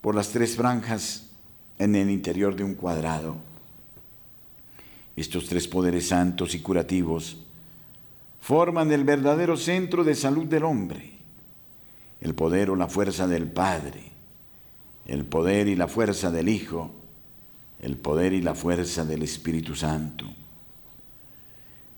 por 0.00 0.14
las 0.14 0.30
tres 0.30 0.56
franjas 0.56 1.27
en 1.78 1.94
el 1.94 2.10
interior 2.10 2.54
de 2.56 2.64
un 2.64 2.74
cuadrado. 2.74 3.36
Estos 5.16 5.46
tres 5.46 5.66
poderes 5.66 6.08
santos 6.08 6.54
y 6.54 6.60
curativos 6.60 7.38
forman 8.40 8.92
el 8.92 9.04
verdadero 9.04 9.56
centro 9.56 10.04
de 10.04 10.14
salud 10.14 10.46
del 10.46 10.64
hombre, 10.64 11.12
el 12.20 12.34
poder 12.34 12.70
o 12.70 12.76
la 12.76 12.88
fuerza 12.88 13.26
del 13.26 13.46
Padre, 13.46 14.02
el 15.06 15.24
poder 15.24 15.68
y 15.68 15.76
la 15.76 15.88
fuerza 15.88 16.30
del 16.30 16.48
Hijo, 16.48 16.90
el 17.80 17.96
poder 17.96 18.32
y 18.32 18.42
la 18.42 18.54
fuerza 18.54 19.04
del 19.04 19.22
Espíritu 19.22 19.74
Santo. 19.74 20.24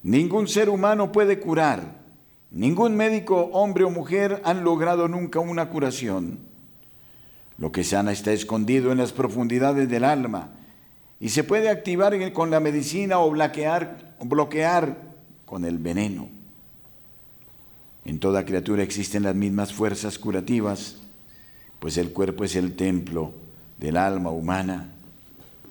Ningún 0.02 0.48
ser 0.48 0.70
humano 0.70 1.12
puede 1.12 1.40
curar, 1.40 1.96
ningún 2.50 2.96
médico, 2.96 3.50
hombre 3.52 3.84
o 3.84 3.90
mujer, 3.90 4.40
han 4.44 4.64
logrado 4.64 5.08
nunca 5.08 5.40
una 5.40 5.68
curación 5.68 6.49
lo 7.60 7.70
que 7.70 7.84
sana 7.84 8.10
está 8.10 8.32
escondido 8.32 8.90
en 8.90 8.98
las 8.98 9.12
profundidades 9.12 9.88
del 9.88 10.04
alma 10.04 10.48
y 11.20 11.28
se 11.28 11.44
puede 11.44 11.68
activar 11.68 12.32
con 12.32 12.50
la 12.50 12.58
medicina 12.58 13.18
o 13.18 13.30
bloquear, 13.30 14.16
bloquear 14.22 14.96
con 15.44 15.66
el 15.66 15.76
veneno. 15.76 16.28
En 18.06 18.18
toda 18.18 18.46
criatura 18.46 18.82
existen 18.82 19.24
las 19.24 19.34
mismas 19.34 19.74
fuerzas 19.74 20.18
curativas, 20.18 20.96
pues 21.78 21.98
el 21.98 22.12
cuerpo 22.12 22.44
es 22.44 22.56
el 22.56 22.74
templo 22.76 23.34
del 23.76 23.98
alma 23.98 24.30
humana 24.30 24.88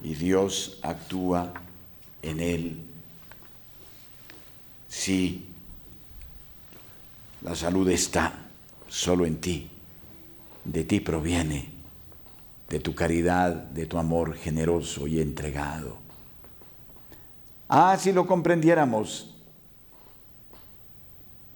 y 0.04 0.14
Dios 0.14 0.78
actúa 0.84 1.54
en 2.22 2.40
él. 2.40 2.78
Sí, 4.90 5.48
la 7.42 7.56
salud 7.56 7.90
está 7.90 8.46
solo 8.88 9.26
en 9.26 9.38
ti, 9.38 9.70
de 10.66 10.84
ti 10.84 11.00
proviene 11.00 11.69
de 12.70 12.80
tu 12.80 12.94
caridad, 12.94 13.54
de 13.54 13.86
tu 13.86 13.98
amor 13.98 14.36
generoso 14.36 15.08
y 15.08 15.20
entregado. 15.20 15.98
Ah, 17.68 17.98
si 18.00 18.12
lo 18.12 18.28
comprendiéramos, 18.28 19.36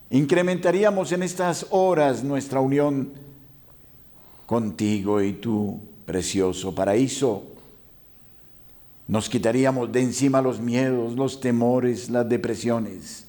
incrementaríamos 0.10 1.12
en 1.12 1.24
estas 1.24 1.68
horas 1.70 2.24
nuestra 2.24 2.60
unión 2.60 3.12
contigo 4.46 5.22
y 5.22 5.34
tu 5.34 5.80
precioso 6.06 6.74
paraíso. 6.74 7.44
Nos 9.08 9.30
quitaríamos 9.30 9.92
de 9.92 10.02
encima 10.02 10.42
los 10.42 10.60
miedos, 10.60 11.14
los 11.14 11.40
temores, 11.40 12.10
las 12.10 12.28
depresiones. 12.28 13.28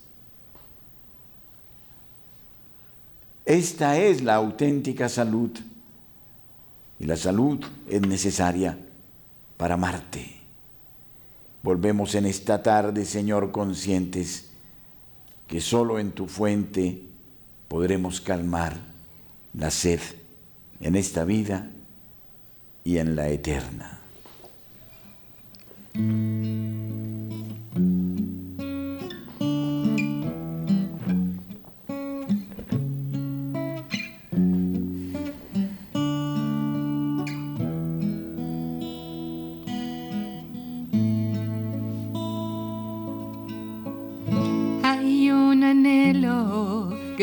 Esta 3.45 3.99
es 3.99 4.23
la 4.23 4.37
auténtica 4.37 5.09
salud 5.09 5.51
y 6.99 7.07
la 7.07 7.17
salud 7.17 7.65
es 7.89 8.01
necesaria 8.01 8.79
para 9.57 9.75
amarte. 9.75 10.41
Volvemos 11.63 12.15
en 12.15 12.27
esta 12.27 12.63
tarde, 12.63 13.05
Señor, 13.05 13.51
conscientes 13.51 14.51
que 15.49 15.61
solo 15.61 15.99
en 15.99 16.13
tu 16.13 16.27
fuente 16.27 17.03
podremos 17.69 18.21
calmar 18.21 18.77
la 19.55 19.71
sed 19.71 20.01
en 20.81 20.97
esta 20.97 21.25
vida 21.25 21.71
y 22.85 22.99
en 22.99 23.17
la 23.17 23.29
eterna. 23.29 23.99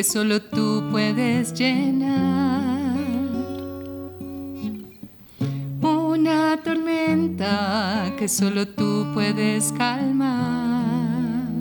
Que 0.02 0.06
solo 0.06 0.42
tú 0.42 0.84
puedes 0.90 1.54
llenar. 1.54 2.98
Una 5.80 6.58
tormenta 6.64 8.12
que 8.18 8.28
solo 8.28 8.68
tú 8.68 9.06
puedes 9.14 9.72
calmar. 9.74 11.52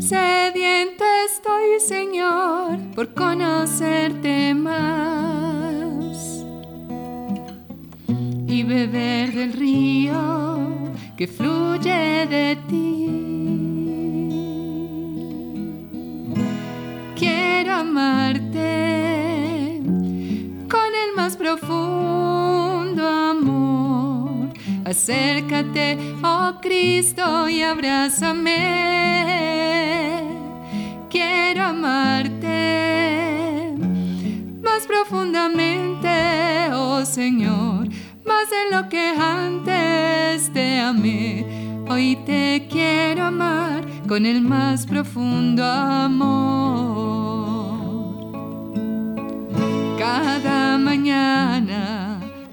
Sediento 0.00 1.04
estoy, 1.24 1.78
Señor, 1.78 2.80
por 2.96 3.14
conocerte 3.14 4.54
más 4.54 6.44
y 8.48 8.64
beber 8.64 9.32
del 9.34 9.52
río 9.52 10.68
que 11.16 11.28
fluye 11.28 12.26
de 12.26 12.58
ti. 12.68 13.21
Amarte 17.92 19.82
con 20.70 20.90
el 21.04 21.14
más 21.14 21.36
profundo 21.36 23.06
amor. 23.06 24.48
Acércate, 24.86 25.98
oh 26.22 26.54
Cristo, 26.62 27.50
y 27.50 27.60
abrázame. 27.62 28.58
Quiero 31.10 31.64
amarte 31.64 32.54
más 34.62 34.86
profundamente, 34.86 36.70
oh 36.72 37.04
Señor, 37.04 37.88
más 38.24 38.48
de 38.48 38.70
lo 38.74 38.88
que 38.88 39.12
antes 39.18 40.50
te 40.54 40.80
amé. 40.80 41.44
Hoy 41.90 42.16
te 42.24 42.68
quiero 42.70 43.24
amar 43.24 43.84
con 44.08 44.24
el 44.24 44.40
más 44.40 44.86
profundo 44.86 45.62
amor. 45.62 46.71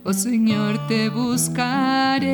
Oh 0.09 0.13
Señor, 0.13 0.87
te 0.87 1.07
buscaré 1.09 2.25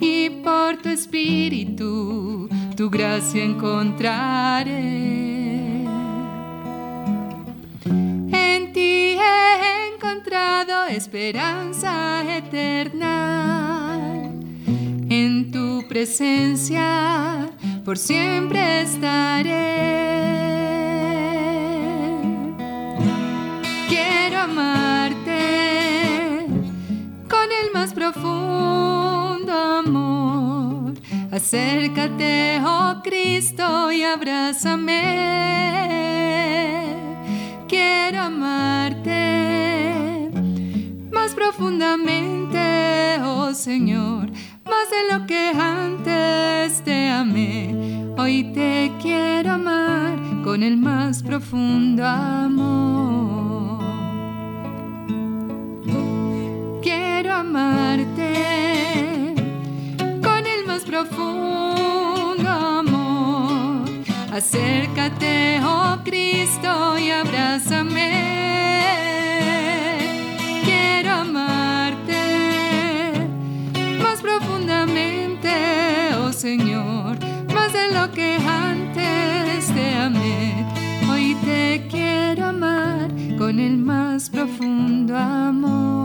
y 0.00 0.30
por 0.42 0.78
tu 0.82 0.88
espíritu 0.88 2.48
tu 2.76 2.90
gracia 2.90 3.44
encontraré. 3.44 4.72
En 7.84 8.72
ti 8.72 9.16
he 9.16 9.94
encontrado 9.94 10.86
esperanza 10.88 12.24
eterna. 12.36 14.00
En 15.08 15.52
tu 15.52 15.86
presencia 15.88 17.48
por 17.84 17.96
siempre 17.96 18.82
estaré. 18.82 20.77
Acércate, 31.38 32.60
oh 32.66 33.00
Cristo, 33.04 33.92
y 33.92 34.02
abrázame. 34.02 34.96
Quiero 37.68 38.22
amarte 38.22 39.12
más 41.12 41.34
profundamente, 41.34 43.20
oh 43.24 43.54
Señor, 43.54 44.32
más 44.64 44.90
de 44.90 45.12
lo 45.12 45.26
que 45.28 45.52
antes 45.56 46.82
te 46.82 47.08
amé. 47.08 47.72
Hoy 48.18 48.52
te 48.52 48.90
quiero 49.00 49.52
amar 49.52 50.18
con 50.42 50.64
el 50.64 50.76
más 50.76 51.22
profundo 51.22 52.04
amor. 52.04 53.37
Profundo 60.88 62.48
amor. 62.48 63.84
Acércate, 64.32 65.60
oh 65.62 65.98
Cristo, 66.02 66.98
y 66.98 67.10
abrázame. 67.10 68.10
Quiero 70.64 71.10
amarte 71.10 72.22
más 74.02 74.22
profundamente, 74.22 75.50
oh 76.22 76.32
Señor, 76.32 77.18
más 77.54 77.72
de 77.74 77.92
lo 77.92 78.10
que 78.12 78.38
antes 78.46 79.66
te 79.74 79.94
amé. 79.94 80.66
Hoy 81.10 81.36
te 81.44 81.86
quiero 81.90 82.46
amar 82.46 83.10
con 83.36 83.60
el 83.60 83.76
más 83.76 84.30
profundo 84.30 85.14
amor. 85.16 85.98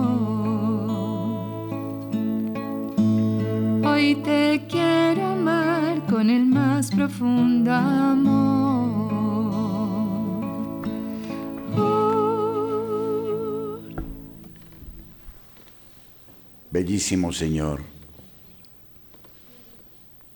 Hoy 3.86 4.16
te 4.16 4.62
quiero 4.68 4.73
con 6.24 6.30
el 6.30 6.46
más 6.46 6.90
profundo 6.90 7.70
amor. 7.74 9.14
Oh. 11.76 12.60
Bellísimo 16.72 17.34
Señor, 17.34 17.82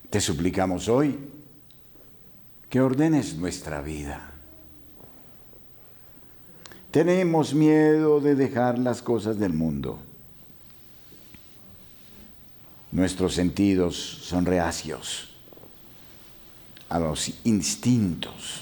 te 0.10 0.20
suplicamos 0.20 0.90
hoy 0.90 1.18
que 2.70 2.82
ordenes 2.82 3.38
nuestra 3.38 3.82
vida. 3.82 4.30
Tenemos 6.92 7.54
miedo 7.54 8.20
de 8.20 8.36
dejar 8.36 8.78
las 8.78 9.02
cosas 9.02 9.40
del 9.40 9.54
mundo. 9.54 10.00
Nuestros 12.92 13.36
sentidos 13.36 13.96
son 13.96 14.46
reacios 14.46 15.37
a 16.90 17.00
los 17.00 17.32
instintos 17.44 18.62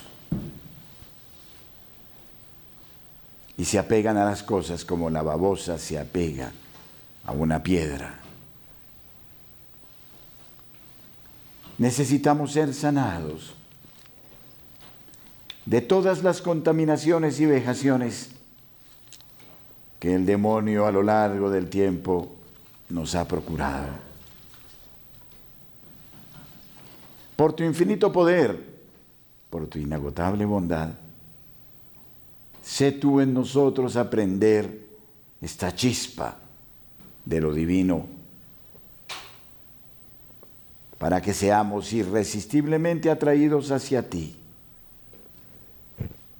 y 3.57 3.65
se 3.65 3.79
apegan 3.79 4.17
a 4.17 4.25
las 4.25 4.43
cosas 4.43 4.83
como 4.83 5.09
la 5.09 5.21
babosa 5.21 5.77
se 5.77 5.97
apega 5.97 6.51
a 7.25 7.31
una 7.31 7.63
piedra. 7.63 8.19
Necesitamos 11.77 12.53
ser 12.53 12.73
sanados 12.73 13.53
de 15.65 15.81
todas 15.81 16.23
las 16.23 16.41
contaminaciones 16.41 17.39
y 17.39 17.45
vejaciones 17.45 18.29
que 19.99 20.15
el 20.15 20.25
demonio 20.25 20.85
a 20.85 20.91
lo 20.91 21.03
largo 21.03 21.49
del 21.49 21.69
tiempo 21.69 22.35
nos 22.89 23.15
ha 23.15 23.27
procurado. 23.27 23.87
Por 27.35 27.53
tu 27.53 27.63
infinito 27.63 28.11
poder, 28.11 28.57
por 29.49 29.67
tu 29.67 29.77
inagotable 29.77 30.45
bondad, 30.45 30.89
sé 32.63 32.91
tú 32.91 33.19
en 33.19 33.33
nosotros 33.33 33.95
aprender 33.95 34.85
esta 35.41 35.75
chispa 35.75 36.37
de 37.25 37.41
lo 37.41 37.53
divino 37.53 38.07
para 40.97 41.21
que 41.21 41.33
seamos 41.33 41.91
irresistiblemente 41.93 43.09
atraídos 43.09 43.69
hacia 43.71 44.09
ti, 44.09 44.35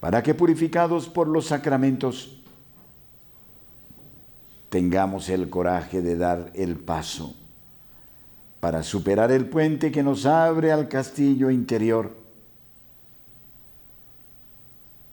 para 0.00 0.22
que 0.22 0.34
purificados 0.34 1.08
por 1.08 1.28
los 1.28 1.46
sacramentos 1.46 2.38
tengamos 4.70 5.28
el 5.28 5.50
coraje 5.50 6.00
de 6.00 6.16
dar 6.16 6.50
el 6.54 6.76
paso 6.76 7.34
para 8.60 8.82
superar 8.82 9.30
el 9.30 9.46
puente 9.46 9.92
que 9.92 10.02
nos 10.02 10.26
abre 10.26 10.72
al 10.72 10.88
castillo 10.88 11.50
interior, 11.50 12.16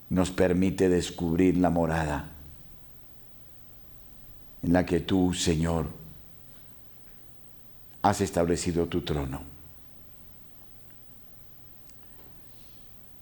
nos 0.10 0.32
permite 0.32 0.90
descubrir 0.90 1.58
la 1.58 1.70
morada 1.70 2.30
en 4.62 4.74
la 4.74 4.86
que 4.86 5.00
tú, 5.00 5.34
Señor, 5.34 5.88
has 8.02 8.22
establecido 8.22 8.86
tu 8.86 9.02
trono. 9.02 9.42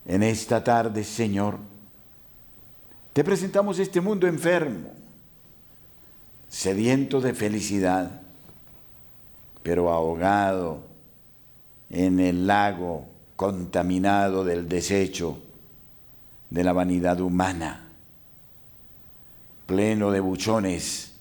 En 0.05 0.23
esta 0.23 0.63
tarde, 0.63 1.03
Señor, 1.03 1.57
te 3.13 3.23
presentamos 3.23 3.79
este 3.79 4.01
mundo 4.01 4.27
enfermo, 4.27 4.91
sediento 6.49 7.21
de 7.21 7.33
felicidad, 7.33 8.20
pero 9.63 9.91
ahogado 9.91 10.83
en 11.89 12.19
el 12.19 12.47
lago 12.47 13.07
contaminado 13.35 14.43
del 14.43 14.67
desecho 14.69 15.39
de 16.49 16.63
la 16.63 16.73
vanidad 16.73 17.19
humana, 17.21 17.87
pleno 19.65 20.11
de 20.11 20.19
buchones 20.19 21.13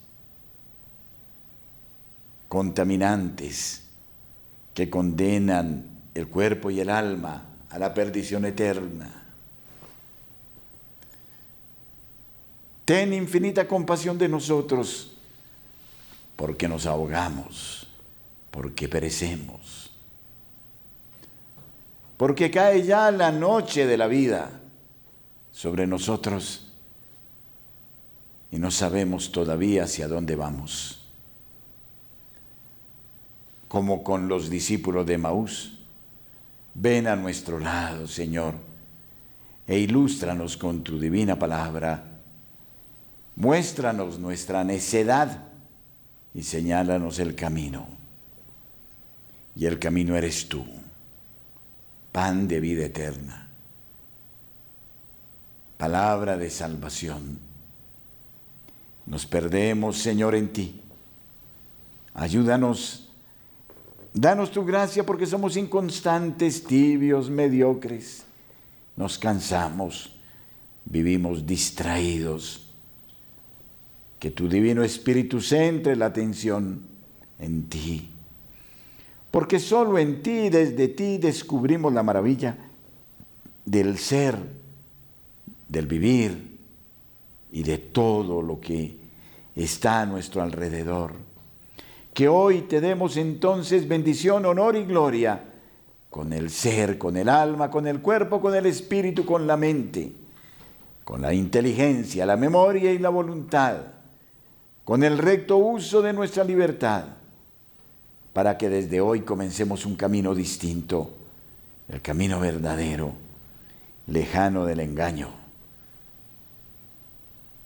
contaminantes 2.49 3.85
que 4.75 4.91
condenan 4.91 5.85
el 6.15 6.27
cuerpo 6.29 6.71
y 6.71 6.81
el 6.81 6.91
alma 6.91 7.45
a 7.71 7.79
la 7.79 7.95
perdición 7.95 8.45
eterna. 8.45 9.09
Ten 12.85 13.13
infinita 13.13 13.69
compasión 13.69 14.19
de 14.19 14.29
nosotros, 14.29 15.13
porque 16.35 16.67
nos 16.67 16.87
ahogamos, 16.87 17.80
porque 18.51 18.89
perecemos, 18.89 19.91
porque 22.17 22.51
cae 22.51 22.83
ya 22.85 23.11
la 23.11 23.33
noche 23.33 23.87
de 23.87 23.97
la 23.97 24.07
vida 24.07 24.51
sobre 25.53 25.87
nosotros 25.87 26.67
y 28.51 28.59
no 28.59 28.71
sabemos 28.71 29.31
todavía 29.31 29.85
hacia 29.85 30.09
dónde 30.09 30.37
vamos. 30.37 31.03
Como 33.69 34.03
con 34.03 34.29
los 34.29 34.51
discípulos 34.51 35.07
de 35.07 35.19
Maús, 35.19 35.79
ven 36.75 37.07
a 37.07 37.15
nuestro 37.15 37.61
lado, 37.61 38.09
Señor, 38.09 38.55
e 39.67 39.79
ilústranos 39.79 40.57
con 40.57 40.83
tu 40.83 40.99
divina 40.99 41.39
palabra. 41.39 42.05
Muéstranos 43.37 44.19
nuestra 44.19 44.65
necedad 44.65 45.45
y 46.35 46.43
señálanos 46.43 47.21
el 47.21 47.37
camino. 47.37 48.00
Y 49.57 49.67
el 49.67 49.79
camino 49.79 50.17
eres 50.17 50.49
tú, 50.49 50.65
pan 52.13 52.49
de 52.49 52.61
vida 52.61 52.87
eterna, 52.87 53.49
palabra 55.77 56.37
de 56.37 56.51
salvación 56.51 57.51
nos 59.11 59.27
perdemos, 59.27 59.99
Señor, 59.99 60.37
en 60.37 60.53
ti. 60.53 60.81
Ayúdanos. 62.15 63.09
Danos 64.15 64.53
tu 64.53 64.65
gracia 64.65 65.05
porque 65.05 65.27
somos 65.27 65.57
inconstantes, 65.57 66.63
tibios, 66.63 67.29
mediocres. 67.29 68.23
Nos 68.97 69.19
cansamos, 69.19 70.15
vivimos 70.85 71.45
distraídos. 71.45 72.69
Que 74.21 74.31
tu 74.31 74.49
divino 74.49 74.85
Espíritu 74.85 75.41
centre 75.41 75.97
la 75.97 76.07
atención 76.07 76.83
en 77.41 77.69
ti. 77.69 78.10
Porque 79.31 79.59
solo 79.59 79.99
en 79.99 80.23
ti, 80.23 80.49
desde 80.49 80.89
ti, 80.89 81.19
descubrimos 81.19 81.93
la 81.93 82.03
maravilla 82.03 82.57
del 83.65 83.99
ser, 83.99 84.37
del 85.69 85.87
vivir 85.87 86.59
y 87.53 87.63
de 87.63 87.79
todo 87.79 88.43
lo 88.43 88.61
que 88.61 88.97
está 89.55 90.01
a 90.01 90.07
nuestro 90.07 90.43
alrededor. 90.43 91.13
Que 92.13 92.29
hoy 92.29 92.63
te 92.63 92.81
demos 92.81 93.17
entonces 93.17 93.87
bendición, 93.87 94.45
honor 94.47 94.77
y 94.77 94.85
gloria 94.85 95.45
con 96.11 96.33
el 96.33 96.51
ser, 96.51 96.99
con 96.99 97.17
el 97.17 97.29
alma, 97.29 97.71
con 97.71 97.87
el 97.87 98.01
cuerpo, 98.01 98.41
con 98.41 98.55
el 98.55 98.67
espíritu, 98.67 99.25
con 99.25 99.47
la 99.47 99.57
mente, 99.57 100.13
con 101.05 101.23
la 101.23 101.33
inteligencia, 101.33 102.27
la 102.27 102.37
memoria 102.37 102.93
y 102.93 102.99
la 102.99 103.11
voluntad, 103.11 103.77
con 104.85 105.05
el 105.05 105.19
recto 105.19 105.57
uso 105.57 106.03
de 106.03 106.13
nuestra 106.13 106.43
libertad, 106.43 107.05
para 108.33 108.57
que 108.59 108.69
desde 108.69 109.01
hoy 109.01 109.21
comencemos 109.21 109.87
un 109.87 109.97
camino 109.97 110.35
distinto, 110.35 111.11
el 111.89 112.01
camino 112.01 112.41
verdadero, 112.41 113.13
lejano 114.07 114.65
del 114.67 114.81
engaño, 114.81 115.31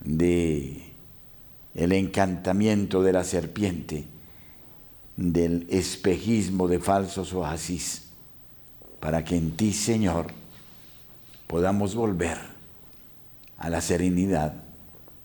de 0.00 0.82
el 1.74 1.92
encantamiento 1.92 3.02
de 3.02 3.12
la 3.12 3.24
serpiente, 3.24 4.04
del 5.16 5.66
espejismo 5.70 6.68
de 6.68 6.78
falsos 6.78 7.32
oasis, 7.32 8.02
para 9.00 9.24
que 9.24 9.36
en 9.36 9.56
ti, 9.56 9.72
Señor, 9.72 10.28
podamos 11.46 11.94
volver 11.94 12.38
a 13.58 13.68
la 13.68 13.80
serenidad 13.80 14.54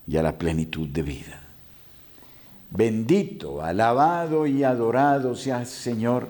y 0.06 0.16
a 0.16 0.22
la 0.22 0.38
plenitud 0.38 0.88
de 0.88 1.02
vida. 1.02 1.49
Bendito, 2.70 3.62
alabado 3.62 4.46
y 4.46 4.62
adorado 4.62 5.34
seas, 5.34 5.68
Señor, 5.68 6.28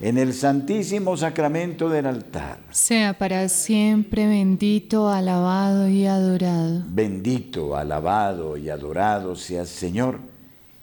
en 0.00 0.16
el 0.16 0.32
santísimo 0.32 1.18
sacramento 1.18 1.90
del 1.90 2.06
altar. 2.06 2.58
Sea 2.70 3.12
para 3.12 3.48
siempre 3.50 4.26
bendito, 4.26 5.10
alabado 5.10 5.86
y 5.86 6.06
adorado. 6.06 6.82
Bendito, 6.88 7.76
alabado 7.76 8.56
y 8.56 8.70
adorado 8.70 9.36
seas, 9.36 9.68
Señor, 9.68 10.20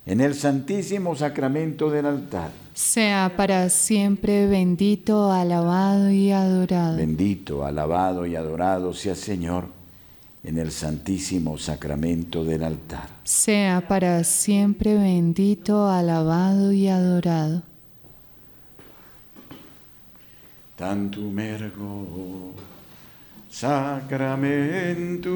en 0.05 0.21
el 0.21 0.35
santísimo 0.35 1.15
sacramento 1.15 1.89
del 1.89 2.05
altar. 2.05 2.51
Sea 2.75 3.33
para 3.35 3.69
siempre 3.69 4.45
bendito, 4.45 5.31
alabado 5.31 6.11
y 6.11 6.31
adorado. 6.31 6.97
Bendito, 6.97 7.65
alabado 7.65 8.27
y 8.27 8.35
adorado 8.35 8.93
seas, 8.93 9.17
Señor, 9.17 9.69
en 10.43 10.57
el 10.57 10.71
santísimo 10.71 11.57
sacramento 11.57 12.43
del 12.43 12.63
altar. 12.63 13.09
Sea 13.23 13.87
para 13.87 14.23
siempre 14.23 14.95
bendito, 14.95 15.89
alabado 15.89 16.71
y 16.71 16.87
adorado. 16.87 17.63
tantum 20.75 21.39
ergo 21.39 22.53
sacramentum 23.49 25.31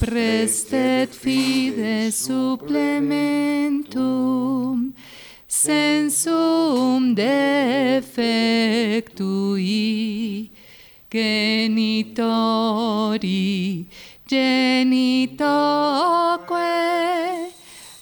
prestet 0.00 1.12
fide 1.12 2.08
supplementum 2.08 4.96
sensum 5.44 7.12
defectui 7.14 8.00
genitori 11.12 12.24
genitoque 14.24 15.20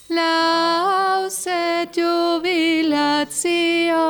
lauset 0.07 1.91
jubilatio 1.99 4.07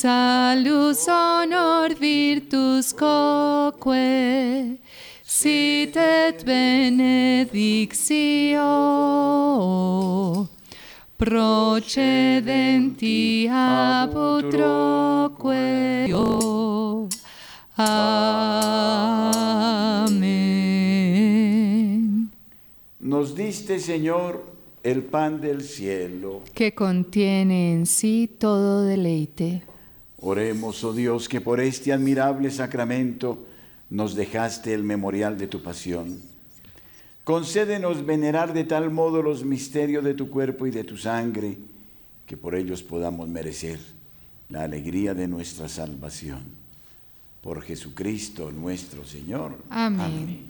salus 0.00 1.06
honor 1.08 1.94
virtus 1.94 2.94
coque 2.94 4.78
sit 5.22 5.94
et 5.94 6.42
benedictio 6.42 7.28
procedenti 11.18 13.46
ab 13.50 14.14
utroque 14.14 16.08
Amén. 17.76 19.10
Nos 23.00 23.34
diste, 23.34 23.78
Señor, 23.80 24.44
el 24.82 25.02
pan 25.02 25.40
del 25.40 25.62
cielo. 25.62 26.42
Que 26.54 26.74
contiene 26.74 27.72
en 27.72 27.86
sí 27.86 28.28
todo 28.38 28.84
deleite. 28.84 29.62
Oremos, 30.20 30.84
oh 30.84 30.92
Dios, 30.92 31.28
que 31.28 31.40
por 31.40 31.60
este 31.60 31.92
admirable 31.92 32.50
sacramento 32.50 33.46
nos 33.88 34.14
dejaste 34.14 34.74
el 34.74 34.82
memorial 34.82 35.38
de 35.38 35.46
tu 35.46 35.62
pasión 35.62 36.30
Concédenos 37.30 38.04
venerar 38.04 38.52
de 38.52 38.64
tal 38.64 38.90
modo 38.90 39.22
los 39.22 39.44
misterios 39.44 40.02
de 40.02 40.14
tu 40.14 40.30
cuerpo 40.30 40.66
y 40.66 40.72
de 40.72 40.82
tu 40.82 40.96
sangre, 40.96 41.56
que 42.26 42.36
por 42.36 42.56
ellos 42.56 42.82
podamos 42.82 43.28
merecer 43.28 43.78
la 44.48 44.64
alegría 44.64 45.14
de 45.14 45.28
nuestra 45.28 45.68
salvación. 45.68 46.40
Por 47.40 47.62
Jesucristo 47.62 48.50
nuestro 48.50 49.04
Señor. 49.04 49.56
Amén. 49.70 50.49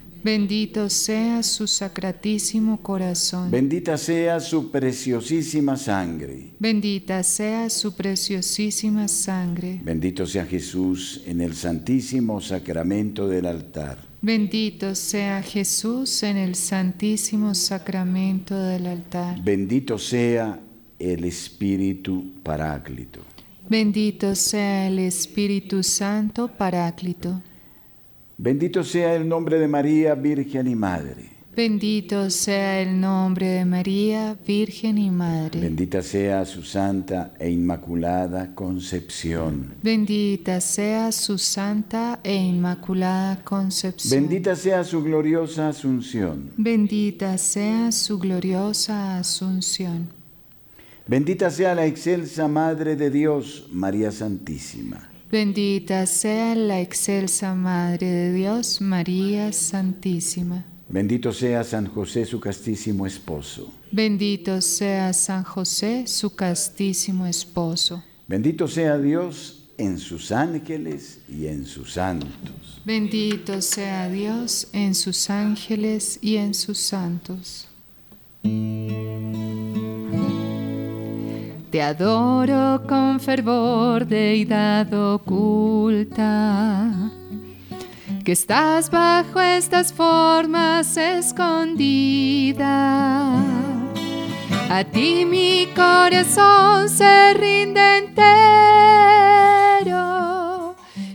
Bendito 0.23 0.87
sea 0.89 1.41
su 1.41 1.65
sacratísimo 1.65 2.81
corazón. 2.81 3.49
Bendita 3.49 3.97
sea 3.97 4.39
su 4.39 4.69
preciosísima 4.69 5.77
sangre. 5.77 6.51
Bendita 6.59 7.23
sea 7.23 7.69
su 7.71 7.95
preciosísima 7.95 9.07
sangre. 9.07 9.81
Bendito 9.83 10.27
sea 10.27 10.45
Jesús 10.45 11.21
en 11.25 11.41
el 11.41 11.55
santísimo 11.55 12.39
sacramento 12.39 13.27
del 13.27 13.47
altar. 13.47 13.97
Bendito 14.21 14.93
sea 14.93 15.41
Jesús 15.41 16.21
en 16.21 16.37
el 16.37 16.53
santísimo 16.53 17.55
sacramento 17.55 18.59
del 18.61 18.85
altar. 18.85 19.41
Bendito 19.43 19.97
sea 19.97 20.59
el 20.99 21.23
Espíritu 21.23 22.33
Paráclito. 22.43 23.21
Bendito 23.67 24.35
sea 24.35 24.87
el 24.87 24.99
Espíritu 24.99 25.81
Santo 25.81 26.47
Paráclito. 26.47 27.41
Bendito 28.43 28.83
sea 28.83 29.13
el 29.13 29.29
nombre 29.29 29.59
de 29.59 29.67
María, 29.67 30.15
Virgen 30.15 30.65
y 30.65 30.73
Madre. 30.73 31.29
Bendito 31.55 32.27
sea 32.31 32.81
el 32.81 32.99
nombre 32.99 33.45
de 33.45 33.65
María, 33.65 34.35
Virgen 34.47 34.97
y 34.97 35.11
Madre. 35.11 35.59
Bendita 35.59 36.01
sea 36.01 36.43
su 36.45 36.63
santa 36.63 37.35
e 37.37 37.51
inmaculada 37.51 38.55
concepción. 38.55 39.75
Bendita 39.83 40.59
sea 40.59 41.11
su 41.11 41.37
santa 41.37 42.19
e 42.23 42.33
inmaculada 42.33 43.43
concepción. 43.43 44.21
Bendita 44.23 44.55
sea 44.55 44.83
su 44.85 45.03
gloriosa 45.03 45.67
asunción. 45.67 46.49
Bendita 46.57 47.37
sea 47.37 47.91
su 47.91 48.17
gloriosa 48.17 49.19
asunción. 49.19 50.07
Bendita 51.05 51.51
sea 51.51 51.75
la 51.75 51.85
excelsa 51.85 52.47
Madre 52.47 52.95
de 52.95 53.11
Dios, 53.11 53.67
María 53.71 54.11
Santísima. 54.11 55.10
Bendita 55.31 56.05
sea 56.07 56.55
la 56.55 56.81
excelsa 56.81 57.55
Madre 57.55 58.05
de 58.05 58.33
Dios, 58.33 58.81
María 58.81 59.53
Santísima. 59.53 60.65
Bendito 60.89 61.31
sea 61.31 61.63
San 61.63 61.85
José, 61.85 62.25
su 62.25 62.41
castísimo 62.41 63.07
esposo. 63.07 63.71
Bendito 63.93 64.59
sea 64.59 65.13
San 65.13 65.43
José, 65.43 66.05
su 66.05 66.35
castísimo 66.35 67.25
esposo. 67.25 68.03
Bendito 68.27 68.67
sea 68.67 68.97
Dios 68.97 69.69
en 69.77 69.99
sus 69.99 70.33
ángeles 70.33 71.21
y 71.29 71.47
en 71.47 71.65
sus 71.65 71.93
santos. 71.93 72.81
Bendito 72.83 73.61
sea 73.61 74.09
Dios 74.09 74.67
en 74.73 74.93
sus 74.93 75.29
ángeles 75.29 76.19
y 76.21 76.35
en 76.35 76.53
sus 76.53 76.77
santos. 76.77 77.69
Te 81.71 81.81
adoro 81.81 82.83
con 82.85 83.19
fervor, 83.21 84.05
deidad 84.05 84.93
oculta, 84.93 86.91
que 88.25 88.33
estás 88.33 88.91
bajo 88.91 89.39
estas 89.39 89.93
formas 89.93 90.97
escondida. 90.97 92.57
A 94.69 94.83
ti 94.83 95.25
mi 95.25 95.69
corazón 95.73 96.89
se 96.89 97.33
rinde 97.35 97.99
entero 97.99 98.35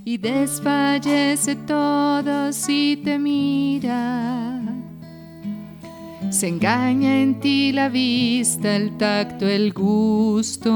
y 0.07 0.17
desfallece 0.17 1.57
todo 1.67 2.51
si 2.51 2.99
te 3.05 3.19
mira. 3.19 4.56
Se 6.37 6.49
engaña 6.49 7.23
en 7.23 7.41
ti 7.41 7.73
la 7.73 7.89
vista, 7.89 8.77
el 8.77 8.99
tacto, 8.99 9.49
el 9.49 9.73
gusto. 9.73 10.71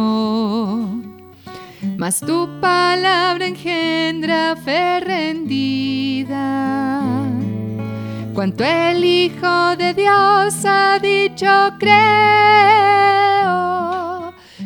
Mas 1.98 2.20
tu 2.20 2.48
palabra 2.62 3.46
engendra 3.46 4.56
fe 4.56 5.00
rendida. 5.00 6.62
Cuanto 8.32 8.64
el 8.64 9.04
Hijo 9.04 9.76
de 9.76 9.92
Dios 9.92 10.64
ha 10.64 10.98
dicho, 10.98 11.74
creo. 11.78 12.00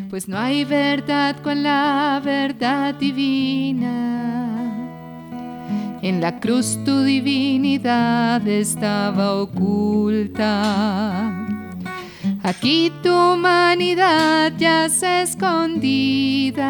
Pues 0.09 0.29
no 0.29 0.39
hay 0.39 0.63
verdad 0.63 1.35
con 1.41 1.61
la 1.61 2.21
verdad 2.23 2.95
divina. 2.95 4.54
En 6.05 6.21
la 6.21 6.39
cruz 6.39 6.77
tu 6.85 7.01
divinidad 7.01 8.47
estaba 8.47 9.41
oculta. 9.41 10.51
Aquí 12.43 12.91
tu 13.01 13.09
humanidad 13.11 14.53
ya 14.55 14.87
se 14.87 15.23
escondida. 15.23 16.63